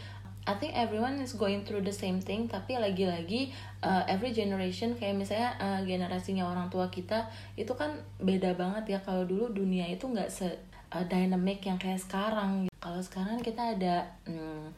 [0.48, 2.48] I think everyone is going through the same thing.
[2.48, 3.52] Tapi lagi-lagi
[3.84, 8.98] uh, every generation kayak misalnya uh, generasinya orang tua kita itu kan beda banget ya.
[9.04, 12.72] Kalau dulu dunia itu nggak se uh, dynamic yang kayak sekarang.
[12.80, 14.72] Kalau sekarang kita ada hmm,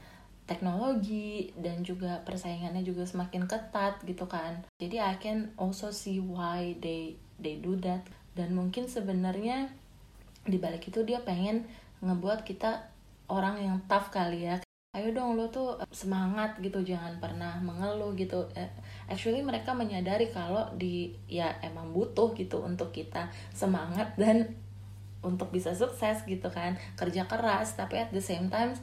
[0.50, 4.66] teknologi dan juga persaingannya juga semakin ketat gitu kan.
[4.82, 8.02] Jadi I can also see why they they do that.
[8.34, 9.70] Dan mungkin sebenarnya
[10.42, 11.70] di balik itu dia pengen
[12.02, 12.90] ngebuat kita
[13.30, 14.58] orang yang tough kali ya.
[14.90, 18.50] Ayo dong lo tuh semangat gitu jangan pernah mengeluh gitu.
[18.58, 18.66] Eh,
[19.06, 24.50] actually mereka menyadari kalau di ya emang butuh gitu untuk kita semangat dan
[25.22, 26.74] untuk bisa sukses gitu kan.
[26.98, 28.74] Kerja keras tapi at the same time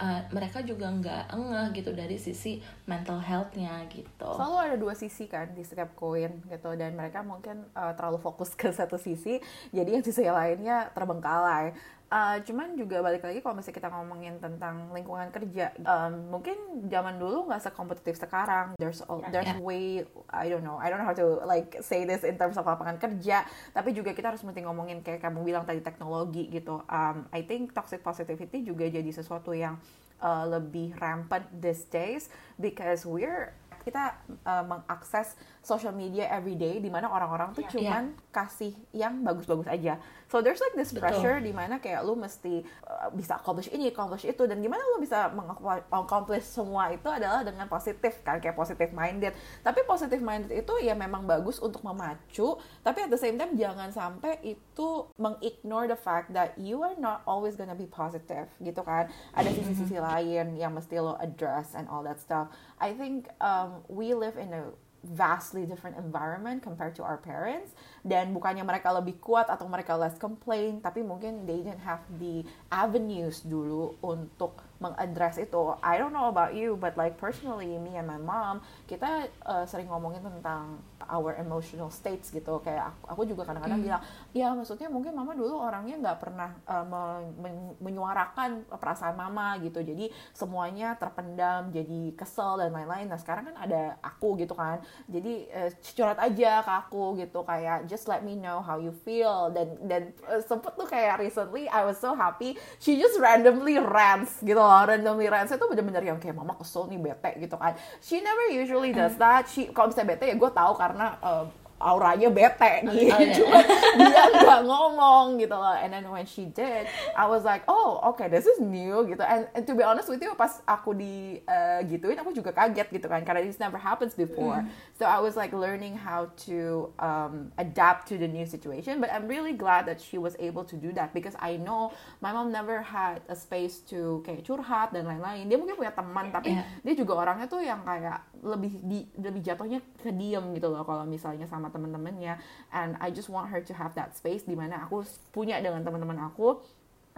[0.00, 2.58] uh, mereka juga nggak engeh gitu dari sisi
[2.88, 4.30] mental healthnya gitu.
[4.32, 8.56] Selalu ada dua sisi kan di setiap koin gitu dan mereka mungkin uh, terlalu fokus
[8.56, 9.38] ke satu sisi,
[9.70, 11.76] jadi yang sisi lainnya terbengkalai.
[12.10, 16.58] Uh, cuman juga balik lagi kalau misalnya kita ngomongin tentang lingkungan kerja, um, mungkin
[16.90, 18.74] zaman dulu nggak sekompetitif sekarang.
[18.82, 19.62] There's all, there's yeah.
[19.62, 22.66] way I don't know I don't know how to like say this in terms of
[22.66, 26.82] lapangan kerja, tapi juga kita harus mesti ngomongin kayak kamu bilang tadi teknologi gitu.
[26.90, 29.78] Um, I think toxic positivity juga jadi sesuatu yang
[30.18, 32.26] uh, lebih rampant these days
[32.58, 34.12] because we're kita
[34.44, 37.72] uh, mengakses social media every day di mana orang-orang tuh yeah.
[37.72, 38.28] cuman yeah.
[38.28, 39.96] kasih yang bagus-bagus aja
[40.30, 44.22] So there's like this pressure di mana kayak lu mesti uh, bisa accomplish ini, accomplish
[44.22, 49.34] itu dan gimana lu bisa mengaccomplish semua itu adalah dengan positif kan kayak positive minded.
[49.66, 52.54] Tapi positive minded itu ya memang bagus untuk memacu,
[52.86, 57.26] tapi at the same time jangan sampai itu mengignore the fact that you are not
[57.26, 59.10] always gonna be positive gitu kan.
[59.34, 60.06] Ada sisi-sisi mm-hmm.
[60.14, 62.54] lain yang mesti lo address and all that stuff.
[62.78, 64.70] I think um, we live in a
[65.04, 67.72] vastly different environment compared to our parents.
[68.04, 72.44] Dan bukannya mereka lebih kuat atau mereka less complain tapi mungkin they didn't have the
[72.72, 75.76] avenues dulu untuk mengadres itu.
[75.84, 79.86] I don't know about you, but like personally, me and my mom, kita uh, sering
[79.92, 82.58] ngomongin tentang our emotional states gitu.
[82.64, 83.86] Kayak aku, aku juga kadang-kadang mm.
[83.86, 89.84] bilang, ya maksudnya mungkin mama dulu orangnya nggak pernah uh, men menyuarakan perasaan mama gitu.
[89.84, 93.06] Jadi semuanya terpendam, jadi kesel dan lain-lain.
[93.12, 94.80] Nah sekarang kan ada aku gitu kan.
[95.06, 99.52] Jadi uh, curhat aja ke aku gitu kayak just let me know how you feel
[99.52, 104.40] dan dan uh, sempet tuh kayak recently I was so happy she just randomly rants
[104.40, 107.74] gitu loh randomly rants itu bener-bener yang kayak mama kesel nih bete gitu kan.
[107.98, 109.50] She never usually does that.
[109.50, 111.44] She kalau misalnya bete ya gue tahu karena uh,
[111.80, 113.32] auranya bete nih oh, yeah.
[113.40, 113.58] cuma
[113.96, 116.84] dia nggak ngomong gitu loh and then when she did
[117.16, 120.20] I was like oh okay this is new gitu and, and to be honest with
[120.20, 124.12] you pas aku di uh, gituin aku juga kaget gitu kan karena this never happens
[124.12, 124.68] before mm.
[125.00, 129.24] so I was like learning how to um, adapt to the new situation but I'm
[129.24, 132.84] really glad that she was able to do that because I know my mom never
[132.84, 136.68] had a space to kayak curhat dan lain-lain dia mungkin punya teman tapi yeah.
[136.84, 141.08] dia juga orangnya tuh yang kayak lebih di lebih jatuhnya ke diem gitu loh kalau
[141.08, 142.38] misalnya sama teman-temannya.
[142.74, 146.18] And I just want her to have that space di mana aku punya dengan teman-teman
[146.30, 146.60] aku.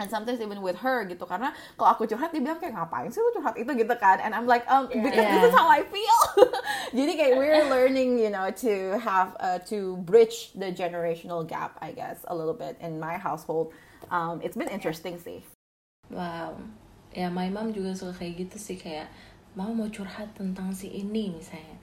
[0.01, 1.21] And sometimes even with her gitu.
[1.25, 3.71] Karena kalau aku curhat dia bilang kayak ngapain sih lu curhat itu?
[3.77, 4.21] gitu kan.
[4.21, 5.05] And I'm like um yeah.
[5.05, 5.33] because yeah.
[5.37, 6.19] this is how I feel.
[6.97, 11.93] Jadi kayak we're learning you know to have uh, to bridge the generational gap I
[11.93, 13.73] guess a little bit in my household.
[14.09, 15.45] Um, it's been interesting sih
[16.13, 16.55] wow.
[17.13, 18.77] Ya my mom juga suka kayak gitu sih.
[18.77, 19.09] Kayak
[19.53, 21.77] mau mau curhat tentang si ini misalnya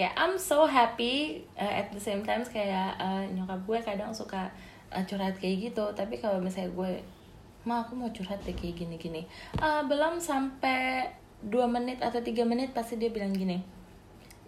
[0.00, 4.48] kayak I'm so happy uh, at the same time kayak uh, nyokap gue kadang suka
[4.88, 5.84] uh, curhat kayak gitu.
[5.92, 6.90] Tapi kalau misalnya gue
[7.68, 9.22] ma aku mau curhat deh kayak gini gini
[9.60, 11.12] uh, belum sampai
[11.44, 13.60] dua menit atau tiga menit pasti dia bilang gini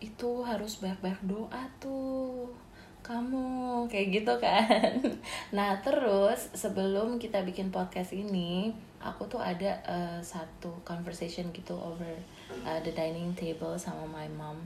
[0.00, 2.48] itu harus banyak-banyak doa tuh
[3.02, 4.94] kamu kayak gitu kan.
[5.56, 8.72] Nah terus sebelum kita bikin podcast ini
[9.02, 12.08] aku tuh ada uh, satu conversation gitu over
[12.64, 14.56] uh, the dining table sama my mom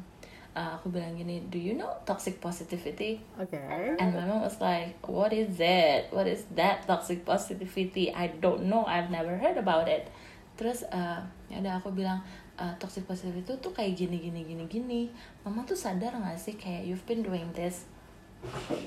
[0.56, 3.20] uh, aku bilang gini do you know toxic positivity?
[3.36, 3.60] Okay
[4.00, 6.08] and my mom was like what is it?
[6.08, 8.08] What is that toxic positivity?
[8.10, 8.88] I don't know.
[8.88, 10.08] I've never heard about it.
[10.56, 11.20] Terus uh,
[11.52, 12.24] ya udah aku bilang
[12.56, 15.02] uh, toxic positivity itu tuh kayak gini gini gini gini.
[15.44, 17.84] Mama tuh sadar gak sih kayak you've been doing this?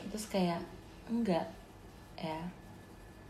[0.09, 0.65] Terus kayak
[1.07, 1.45] enggak.
[2.20, 2.59] Ya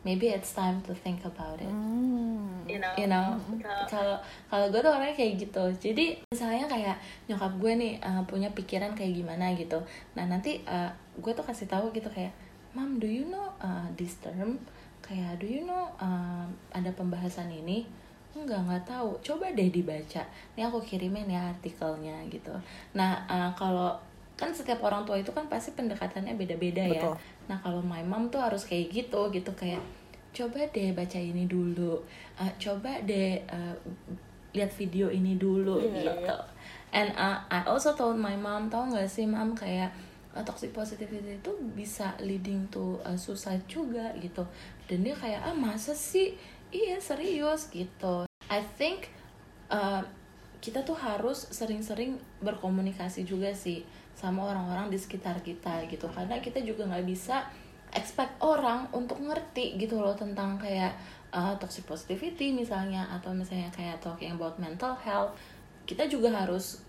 [0.04, 1.68] maybe it's time to think about it.
[1.68, 2.50] Hmm.
[2.70, 2.93] you know?
[2.95, 3.36] You know?
[3.89, 5.64] Kalau kalau gue tuh orangnya kayak gitu.
[5.82, 6.95] Jadi misalnya kayak
[7.26, 9.82] nyokap gue nih uh, punya pikiran kayak gimana gitu.
[10.14, 12.32] Nah nanti uh, gue tuh kasih tahu gitu kayak
[12.78, 14.62] mom do you know uh, this term?
[15.02, 17.89] Kayak do you know uh, ada pembahasan ini?
[18.38, 19.18] Enggak nggak tahu.
[19.26, 20.22] Coba deh dibaca.
[20.54, 22.54] Ini aku kirimin ya artikelnya gitu.
[22.93, 23.97] Nah uh, kalau
[24.40, 27.12] kan setiap orang tua itu kan pasti pendekatannya beda-beda ya.
[27.52, 29.84] Nah kalau my mom tuh harus kayak gitu gitu kayak
[30.32, 32.00] coba deh baca ini dulu
[32.40, 33.76] uh, coba deh uh,
[34.56, 36.38] lihat video ini dulu Iya, gitu.
[36.96, 39.92] And uh, I also told my mom tau gak sih mom kayak
[40.32, 44.48] uh, toxic positivity itu bisa leading to uh, suicide juga gitu.
[44.88, 46.40] Dan dia kayak ah masa sih?
[46.72, 48.30] Iya serius gitu.
[48.50, 49.12] I think
[49.70, 50.02] uh,
[50.60, 53.86] kita tuh harus sering-sering berkomunikasi juga sih
[54.20, 56.12] sama orang-orang di sekitar kita gitu.
[56.12, 57.48] Karena kita juga nggak bisa
[57.96, 60.94] expect orang untuk ngerti gitu loh tentang kayak
[61.32, 65.32] uh, toxic positivity misalnya atau misalnya kayak talking about mental health.
[65.88, 66.84] Kita juga harus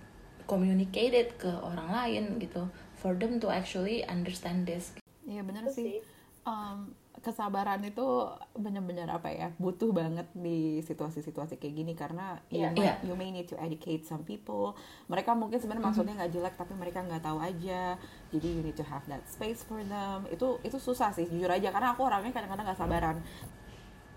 [0.50, 2.66] communicate it ke orang lain gitu
[2.98, 4.92] for them to actually understand this.
[5.24, 6.02] Iya benar sih.
[6.42, 8.02] Um, kesabaran itu
[8.56, 12.68] benar-benar apa ya butuh banget di situasi-situasi kayak gini karena you, Iya.
[12.72, 12.94] may, Iya.
[13.04, 14.72] you may need to educate some people.
[15.06, 18.00] Mereka mungkin sebenarnya maksudnya nggak jelek tapi mereka nggak tahu aja.
[18.32, 20.24] Jadi you need to have that space for them.
[20.32, 23.16] Itu itu susah sih jujur aja karena aku orangnya kadang-kadang nggak sabaran.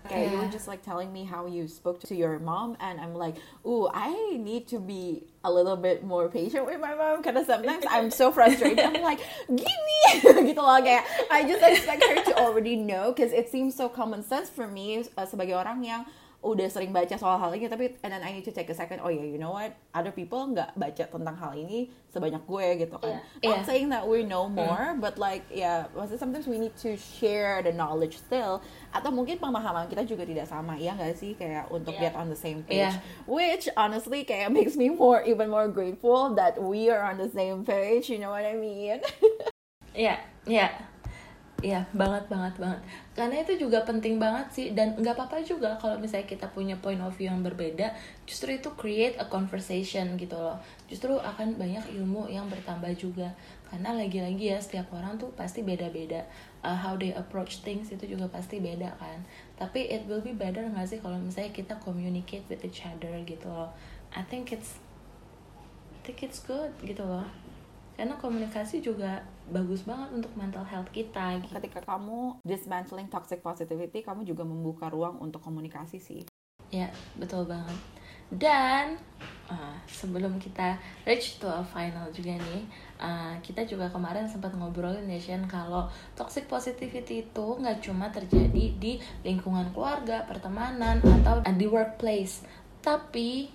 [0.04, 0.52] Kayak you were Yeah.
[0.52, 4.36] just like telling me how you spoke to your mom and I'm like, ooh, I
[4.36, 8.32] need to be a little bit more patient with my mom karena sometimes I'm so
[8.36, 8.80] frustrated.
[8.80, 10.00] I'm like, gini
[10.50, 14.24] gitu loh kayak I just expect her to already know because it seems so common
[14.24, 16.02] sense for me uh, sebagai orang yang
[16.44, 19.00] udah sering baca soal hal ini tapi and then I need to take a second
[19.00, 23.00] oh yeah you know what other people nggak baca tentang hal ini sebanyak gue gitu
[23.00, 23.48] kan Iya.
[23.48, 27.64] not saying that we know more but like yeah maksudnya sometimes we need to share
[27.64, 28.60] the knowledge still
[28.92, 32.12] atau mungkin pemahaman kita juga tidak sama ya nggak sih kayak untuk Iya.
[32.12, 33.00] get on the same page Iya.
[33.24, 37.64] which honestly kayak makes me more even more grateful that we are on the same
[37.64, 39.00] page you know what I mean
[39.94, 40.74] Iya, iya.
[41.64, 42.80] Iya, banget banget banget.
[43.16, 47.00] Karena itu juga penting banget sih dan nggak apa-apa juga kalau misalnya kita punya point
[47.00, 47.88] of view yang berbeda,
[48.28, 50.60] justru itu create a conversation gitu loh.
[50.92, 53.32] Justru akan banyak ilmu yang bertambah juga.
[53.72, 56.28] Karena lagi-lagi ya setiap orang tuh pasti beda-beda.
[56.60, 59.24] Uh, how they approach things itu juga pasti beda kan.
[59.56, 63.48] Tapi it will be better nggak sih kalau misalnya kita communicate with each other gitu
[63.48, 63.72] loh.
[64.12, 64.76] I think it's
[65.96, 67.24] I think it's good gitu loh
[67.94, 71.52] karena komunikasi juga bagus banget untuk mental health kita gitu.
[71.60, 76.22] ketika kamu dismantling toxic positivity kamu juga membuka ruang untuk komunikasi sih.
[76.72, 76.88] Ya
[77.20, 77.76] betul banget.
[78.32, 78.96] Dan
[79.52, 82.64] uh, sebelum kita reach to a final juga nih
[82.96, 85.86] uh, kita juga kemarin sempat ngobrolin ya Shen kalau
[86.16, 92.42] toxic positivity itu nggak cuma terjadi di lingkungan keluarga pertemanan atau di workplace.
[92.80, 93.48] Tapi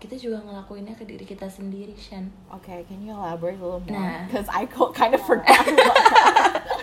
[0.00, 4.00] kita juga ngelakuinnya ke diri kita sendiri Shen Okay, can you elaborate a little more?
[4.00, 4.24] Nah.
[4.26, 6.64] Because I kind of forgot about that.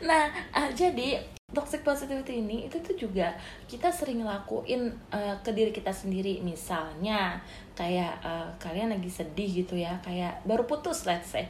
[0.00, 1.20] Nah, ah, jadi
[1.52, 3.36] toxic positivity ini itu tuh juga
[3.68, 6.40] kita sering ngelakuin eh, ke diri kita sendiri.
[6.40, 7.38] Misalnya
[7.76, 11.46] kayak eh, kalian lagi sedih gitu ya, kayak baru putus let's say.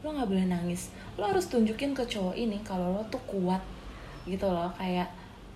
[0.00, 0.94] Lo nggak boleh nangis.
[1.18, 3.60] Lo harus tunjukin ke cowok ini kalau lo tuh kuat
[4.24, 5.10] gitu loh, kayak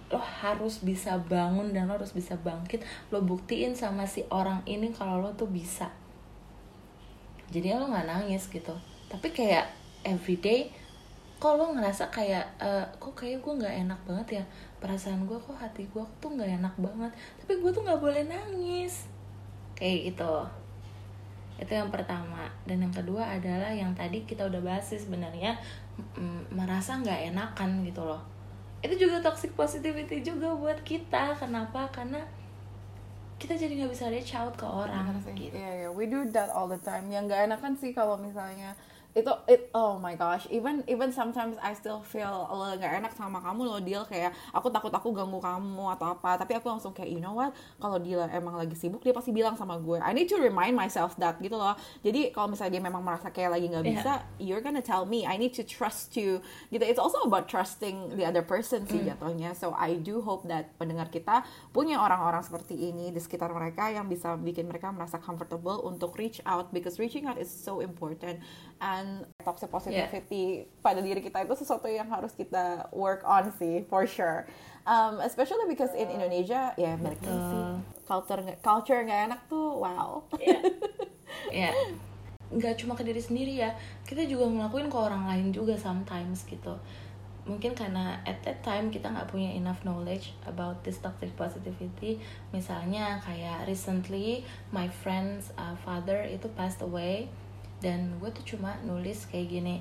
[0.06, 2.82] lo harus bisa bangun dan lo harus bisa bangkit.
[3.10, 5.90] Lo buktiin sama si orang ini kalau lo tuh bisa.
[7.50, 8.74] Jadi lo nggak nangis gitu.
[9.10, 9.66] Tapi kayak
[10.06, 10.70] everyday
[11.36, 14.44] kok lo ngerasa kayak eh, kok kayak gue nggak enak banget ya?
[14.78, 17.12] Perasaan gue kok hati gue tuh nggak enak banget?
[17.42, 19.10] Tapi gue tuh nggak boleh nangis.
[19.74, 20.34] Kayak gitu.
[21.58, 22.46] Itu yang pertama.
[22.62, 25.58] Dan yang kedua adalah yang tadi kita udah bahas sih sebenarnya
[26.14, 28.35] mm, merasa nggak enakan gitu loh
[28.86, 32.22] itu juga toxic positivity juga buat kita kenapa karena
[33.36, 35.88] kita jadi nggak bisa reach out ke orang gitu Iya, iya.
[35.92, 37.12] We do that all the time.
[37.12, 38.72] Yang gak enakan sih kalau misalnya
[39.16, 40.44] itu it oh my gosh.
[40.52, 44.36] Even even sometimes I still feel a little gak enak sama kamu loh deal kayak
[44.52, 46.36] aku takut aku ganggu kamu atau apa.
[46.36, 47.56] Tapi aku langsung kayak you know what?
[47.80, 49.96] Kalau dia emang lagi sibuk dia pasti bilang sama gue.
[50.04, 51.72] I need to remind myself that gitu loh.
[52.04, 53.94] Jadi kalau misalnya dia memang merasa kayak lagi nggak Yeah.
[54.02, 54.12] bisa
[54.42, 55.24] you're gonna tell me.
[55.24, 56.44] I need to trust you.
[56.68, 56.84] Gitu.
[56.84, 59.56] It's also about trusting the other person sih jatuhnya.
[59.56, 61.40] So I do hope that pendengar kita
[61.72, 66.42] punya orang-orang seperti ini di sekitar mereka yang bisa bikin mereka merasa comfortable untuk reach
[66.44, 66.68] out.
[66.74, 68.42] Because reaching out is so important.
[68.82, 69.05] And
[69.42, 74.46] toxic positivity pada diri kita itu sesuatu yang harus kita work on sih for sure.
[74.86, 77.64] Um, especially because in Indonesia ya balik lagi sih
[78.06, 80.22] culture culture nggak enak tuh wow.
[81.50, 81.74] Ya
[82.46, 83.74] nggak cuma ke diri sendiri ya
[84.06, 86.78] kita juga ngelakuin ke orang lain juga sometimes gitu.
[87.46, 92.18] Mungkin karena at that time kita nggak punya enough knowledge about this toxic positivity.
[92.50, 94.42] Misalnya kayak recently
[94.74, 97.30] my friend's uh, father itu passed away
[97.86, 99.78] dan gue tuh cuma nulis kayak gini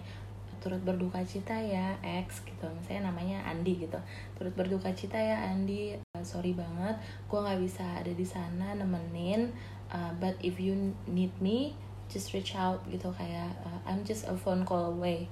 [0.62, 2.66] turut berduka cita ya ex gitu.
[2.66, 4.02] Misalnya namanya Andi gitu.
[4.34, 5.94] Turut berduka cita ya Andi.
[6.18, 6.98] Uh, sorry banget
[7.30, 9.54] gue nggak bisa ada di sana nemenin.
[9.94, 10.74] Uh, but if you
[11.06, 11.78] need me
[12.10, 13.14] just reach out gitu.
[13.14, 15.30] Kayak uh, I'm just a phone call away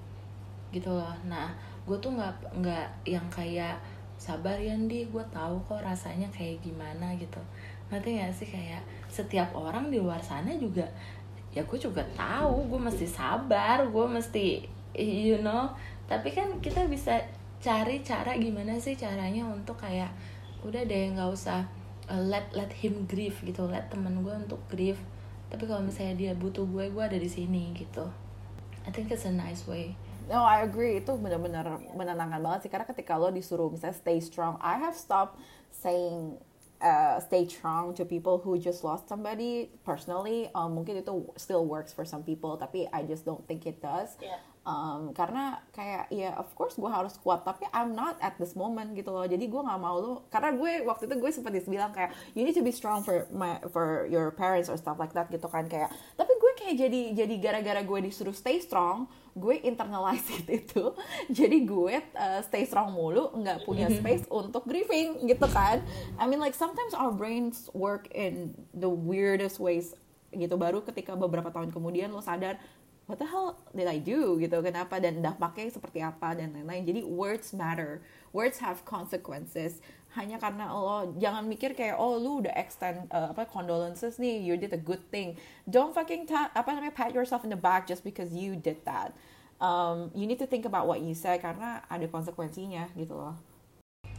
[0.70, 1.18] gitu loh.
[1.26, 1.50] Nah
[1.90, 3.82] gue tuh nggak nggak yang kayak
[4.22, 7.42] sabar ya Andi gue tahu kok rasanya kayak gimana gitu.
[7.90, 8.46] Nanti nggak sih?
[8.46, 10.86] Kayak setiap orang di luar sana juga
[11.54, 14.46] ya gue juga tahu gue mesti sabar gue mesti
[14.98, 15.70] you know.
[16.10, 17.22] Tapi kan kita bisa
[17.64, 20.12] cari cara gimana sih caranya untuk kayak
[20.68, 21.64] udah deh nggak usah
[22.12, 23.66] uh, let let him grieve gitu.
[23.70, 25.00] Let temen gue untuk grieve.
[25.54, 28.10] Tapi kalau misalnya dia butuh gue gue ada di sini gitu.
[28.84, 29.96] I think it's a nice way.
[30.28, 31.00] No, I agree.
[31.00, 32.72] Itu benar-benar menenangkan banget sih.
[32.72, 35.40] Karena ketika lo disuruh misalnya stay strong, I have stopped
[35.72, 36.40] saying
[36.84, 39.72] uh, stay strong to people who just lost somebody.
[39.88, 43.80] Personally, um, mungkin itu still works for some people, tapi I just don't think it
[43.82, 44.20] does.
[44.20, 44.38] Yeah.
[44.64, 48.96] Um, karena kayak ya of course gue harus kuat tapi I'm not at this moment
[48.96, 49.28] gitu loh.
[49.28, 52.56] Jadi gue nggak mau lo karena gue waktu itu gue sempat bilang kayak you need
[52.56, 55.92] to be strong for my for your parents or stuff like that gitu kan kayak.
[56.16, 60.94] Tapi gue kayak jadi jadi gara-gara gue disuruh stay strong gue internalize it itu
[61.28, 65.84] jadi gue uh, stay strong mulu nggak punya space untuk grieving gitu kan.
[66.16, 69.92] I mean like sometimes our brains work in the weirdest ways
[70.32, 70.56] gitu.
[70.58, 72.58] Baru ketika beberapa tahun kemudian lo sadar
[73.06, 74.64] what the hell did I do gitu.
[74.64, 76.88] Kenapa dan dampaknya seperti apa dan lain-lain.
[76.88, 78.00] Jadi words matter.
[78.32, 79.84] Words have consequences.
[80.14, 84.54] Hanya karena lo jangan mikir kayak oh lu udah extend uh, apa condolences nih you
[84.56, 85.36] did a good thing.
[85.66, 89.12] Don't fucking ta- apa namanya pat yourself in the back just because you did that.
[89.58, 93.36] Um, you need to think about what you say karena ada konsekuensinya gitu loh.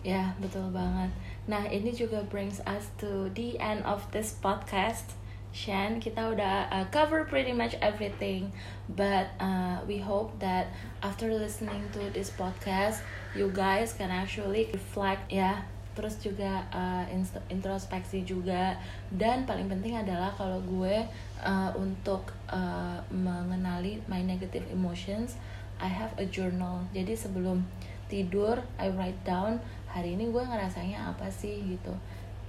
[0.04, 1.08] Ya, betul banget.
[1.48, 5.16] Nah, ini juga brings us to the end of this podcast.
[5.54, 8.50] Shan, kita udah uh, cover pretty much everything,
[8.98, 13.06] but uh, we hope that after listening to this podcast,
[13.38, 15.62] you guys can actually reflect ya,
[15.94, 17.06] terus juga uh,
[17.54, 18.82] introspeksi juga,
[19.14, 21.06] dan paling penting adalah kalau gue
[21.38, 25.38] uh, untuk uh, mengenali my negative emotions,
[25.78, 26.82] I have a journal.
[26.90, 27.62] Jadi sebelum
[28.10, 31.94] tidur I write down hari ini gue ngerasanya apa sih gitu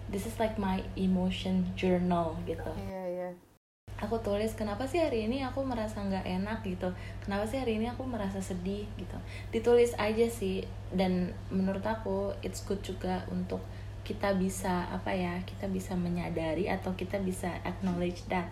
[0.09, 2.67] this is like my emotion journal gitu.
[2.77, 3.29] Iya iya.
[4.03, 6.91] Aku tulis kenapa sih hari ini aku merasa nggak enak gitu?
[7.23, 8.83] Kenapa sih hari ini aku merasa sedih?
[8.99, 9.17] gitu.
[9.55, 13.63] Ditulis aja sih dan menurut aku it's good juga untuk
[14.05, 18.51] kita bisa apa ya kita bisa menyadari atau kita bisa acknowledge that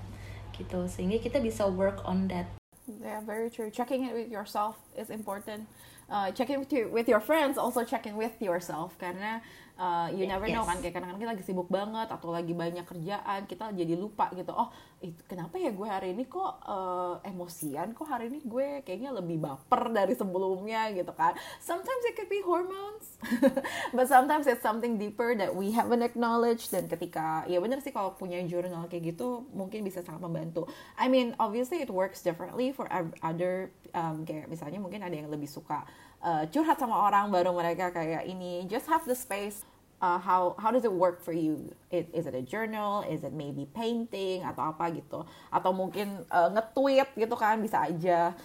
[0.55, 0.87] gitu.
[0.87, 2.47] Sehingga kita bisa work on that.
[2.87, 3.71] Yeah, very true.
[3.71, 5.67] Checking in with yourself is important.
[6.11, 8.95] Uh, checking with with your friends, also checking with yourself.
[8.99, 9.39] Karena
[9.77, 10.69] uh, you Yeah, never know yes.
[10.69, 14.53] kan kayak kadang-kadang kita lagi sibuk banget atau lagi banyak kerjaan kita jadi lupa gitu.
[14.53, 14.69] Oh,
[15.03, 17.91] itu kenapa ya gue hari ini kok uh, emosian?
[17.91, 21.35] Kok hari ini gue kayaknya lebih baper dari sebelumnya gitu kan?
[21.59, 23.19] Sometimes it could be hormones,
[23.97, 26.71] but sometimes it's something deeper that we haven't acknowledged.
[26.71, 30.69] Dan ketika ya bener sih kalau punya jurnal kayak gitu mungkin bisa sangat membantu.
[30.95, 32.87] I mean, obviously it works differently for
[33.21, 35.85] other um, kayak misalnya mungkin ada yang lebih suka
[36.23, 39.67] uh, curhat sama orang baru mereka kayak ini just have the space
[40.03, 41.71] uh, how how does it work for you?
[41.89, 43.07] It, is it a journal?
[43.07, 45.23] Is it maybe painting atau apa gitu?
[45.47, 48.35] Atau mungkin uh, nge-tweet gitu kan bisa aja.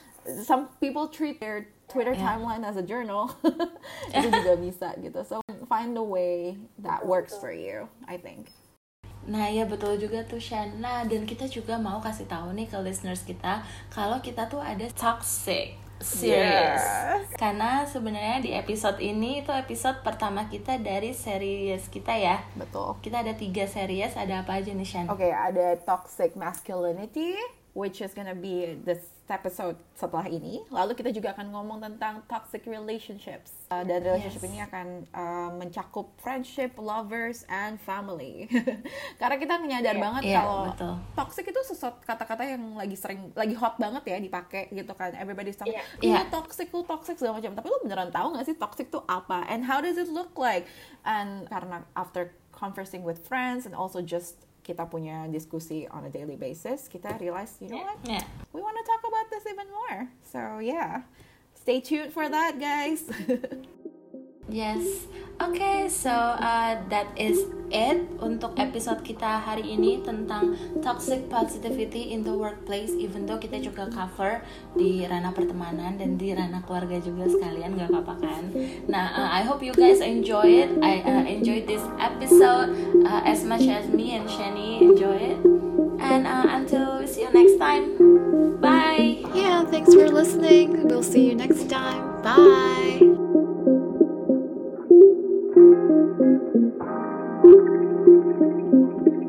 [0.46, 2.36] Some people treat their Twitter Yeah.
[2.36, 3.32] timeline as a journal.
[4.14, 5.24] Itu juga bisa gitu.
[5.24, 8.52] So find a way that works for you I think.
[9.24, 10.84] Nah ya betul juga tuh Shan.
[10.84, 14.84] Nah dan kita juga mau kasih tahu nih ke listeners kita kalau kita tuh ada
[14.92, 16.82] toxic series.
[16.82, 17.34] Yes.
[17.34, 22.42] Karena sebenarnya di episode ini itu episode pertama kita dari series kita ya.
[22.54, 24.14] betul Kita ada tiga series.
[24.14, 25.06] Ada apa aja nih Shan?
[25.10, 27.34] Oke, ada toxic masculinity,
[27.72, 30.64] which is gonna be this episode setelah ini.
[30.68, 34.48] Lalu kita juga akan ngomong tentang toxic relationships uh, dan relationship Yes.
[34.48, 38.48] ini akan uh, mencakup friendship, lovers, and family.
[39.20, 40.00] Karena kita menyadar Iya.
[40.00, 40.94] banget Iya, kalau betul.
[41.14, 45.12] toxic itu sesuatu kata-kata yang lagi sering lagi hot banget ya dipakai gitu kan.
[45.12, 45.84] Everybody's talking, Iya.
[46.00, 46.32] iya Iya.
[46.32, 47.52] toxic lu toxic segala macam.
[47.52, 49.44] Tapi lu beneran tahu nggak sih toxic itu apa?
[49.44, 50.64] And how does it look like?
[51.04, 56.36] And karena after conversing with friends and also just kita punya diskusi on a daily
[56.36, 57.96] basis, kita realize, you know what?
[58.04, 58.20] Yeah.
[58.52, 60.12] We want to talk about this even more.
[60.28, 61.08] So yeah,
[61.56, 63.08] stay tuned for that, guys.
[64.48, 65.08] Yes.
[65.38, 72.26] Oke, so uh, that is it untuk episode kita hari ini tentang toxic positivity in
[72.26, 72.90] the workplace.
[72.98, 74.42] Even though kita juga cover
[74.74, 78.42] di ranah pertemanan dan di ranah keluarga juga sekalian, gak apa-apa kan?
[78.90, 80.74] Nah, uh, I hope you guys enjoy it.
[80.82, 82.74] I uh, enjoyed this episode
[83.06, 85.38] uh, as much as me and Shani enjoy it.
[86.02, 87.94] And uh, until we see you next time,
[88.58, 89.22] bye.
[89.38, 90.90] Yeah, thanks for listening.
[90.90, 92.26] We'll see you next time.
[92.26, 93.27] Bye.
[95.68, 96.48] Música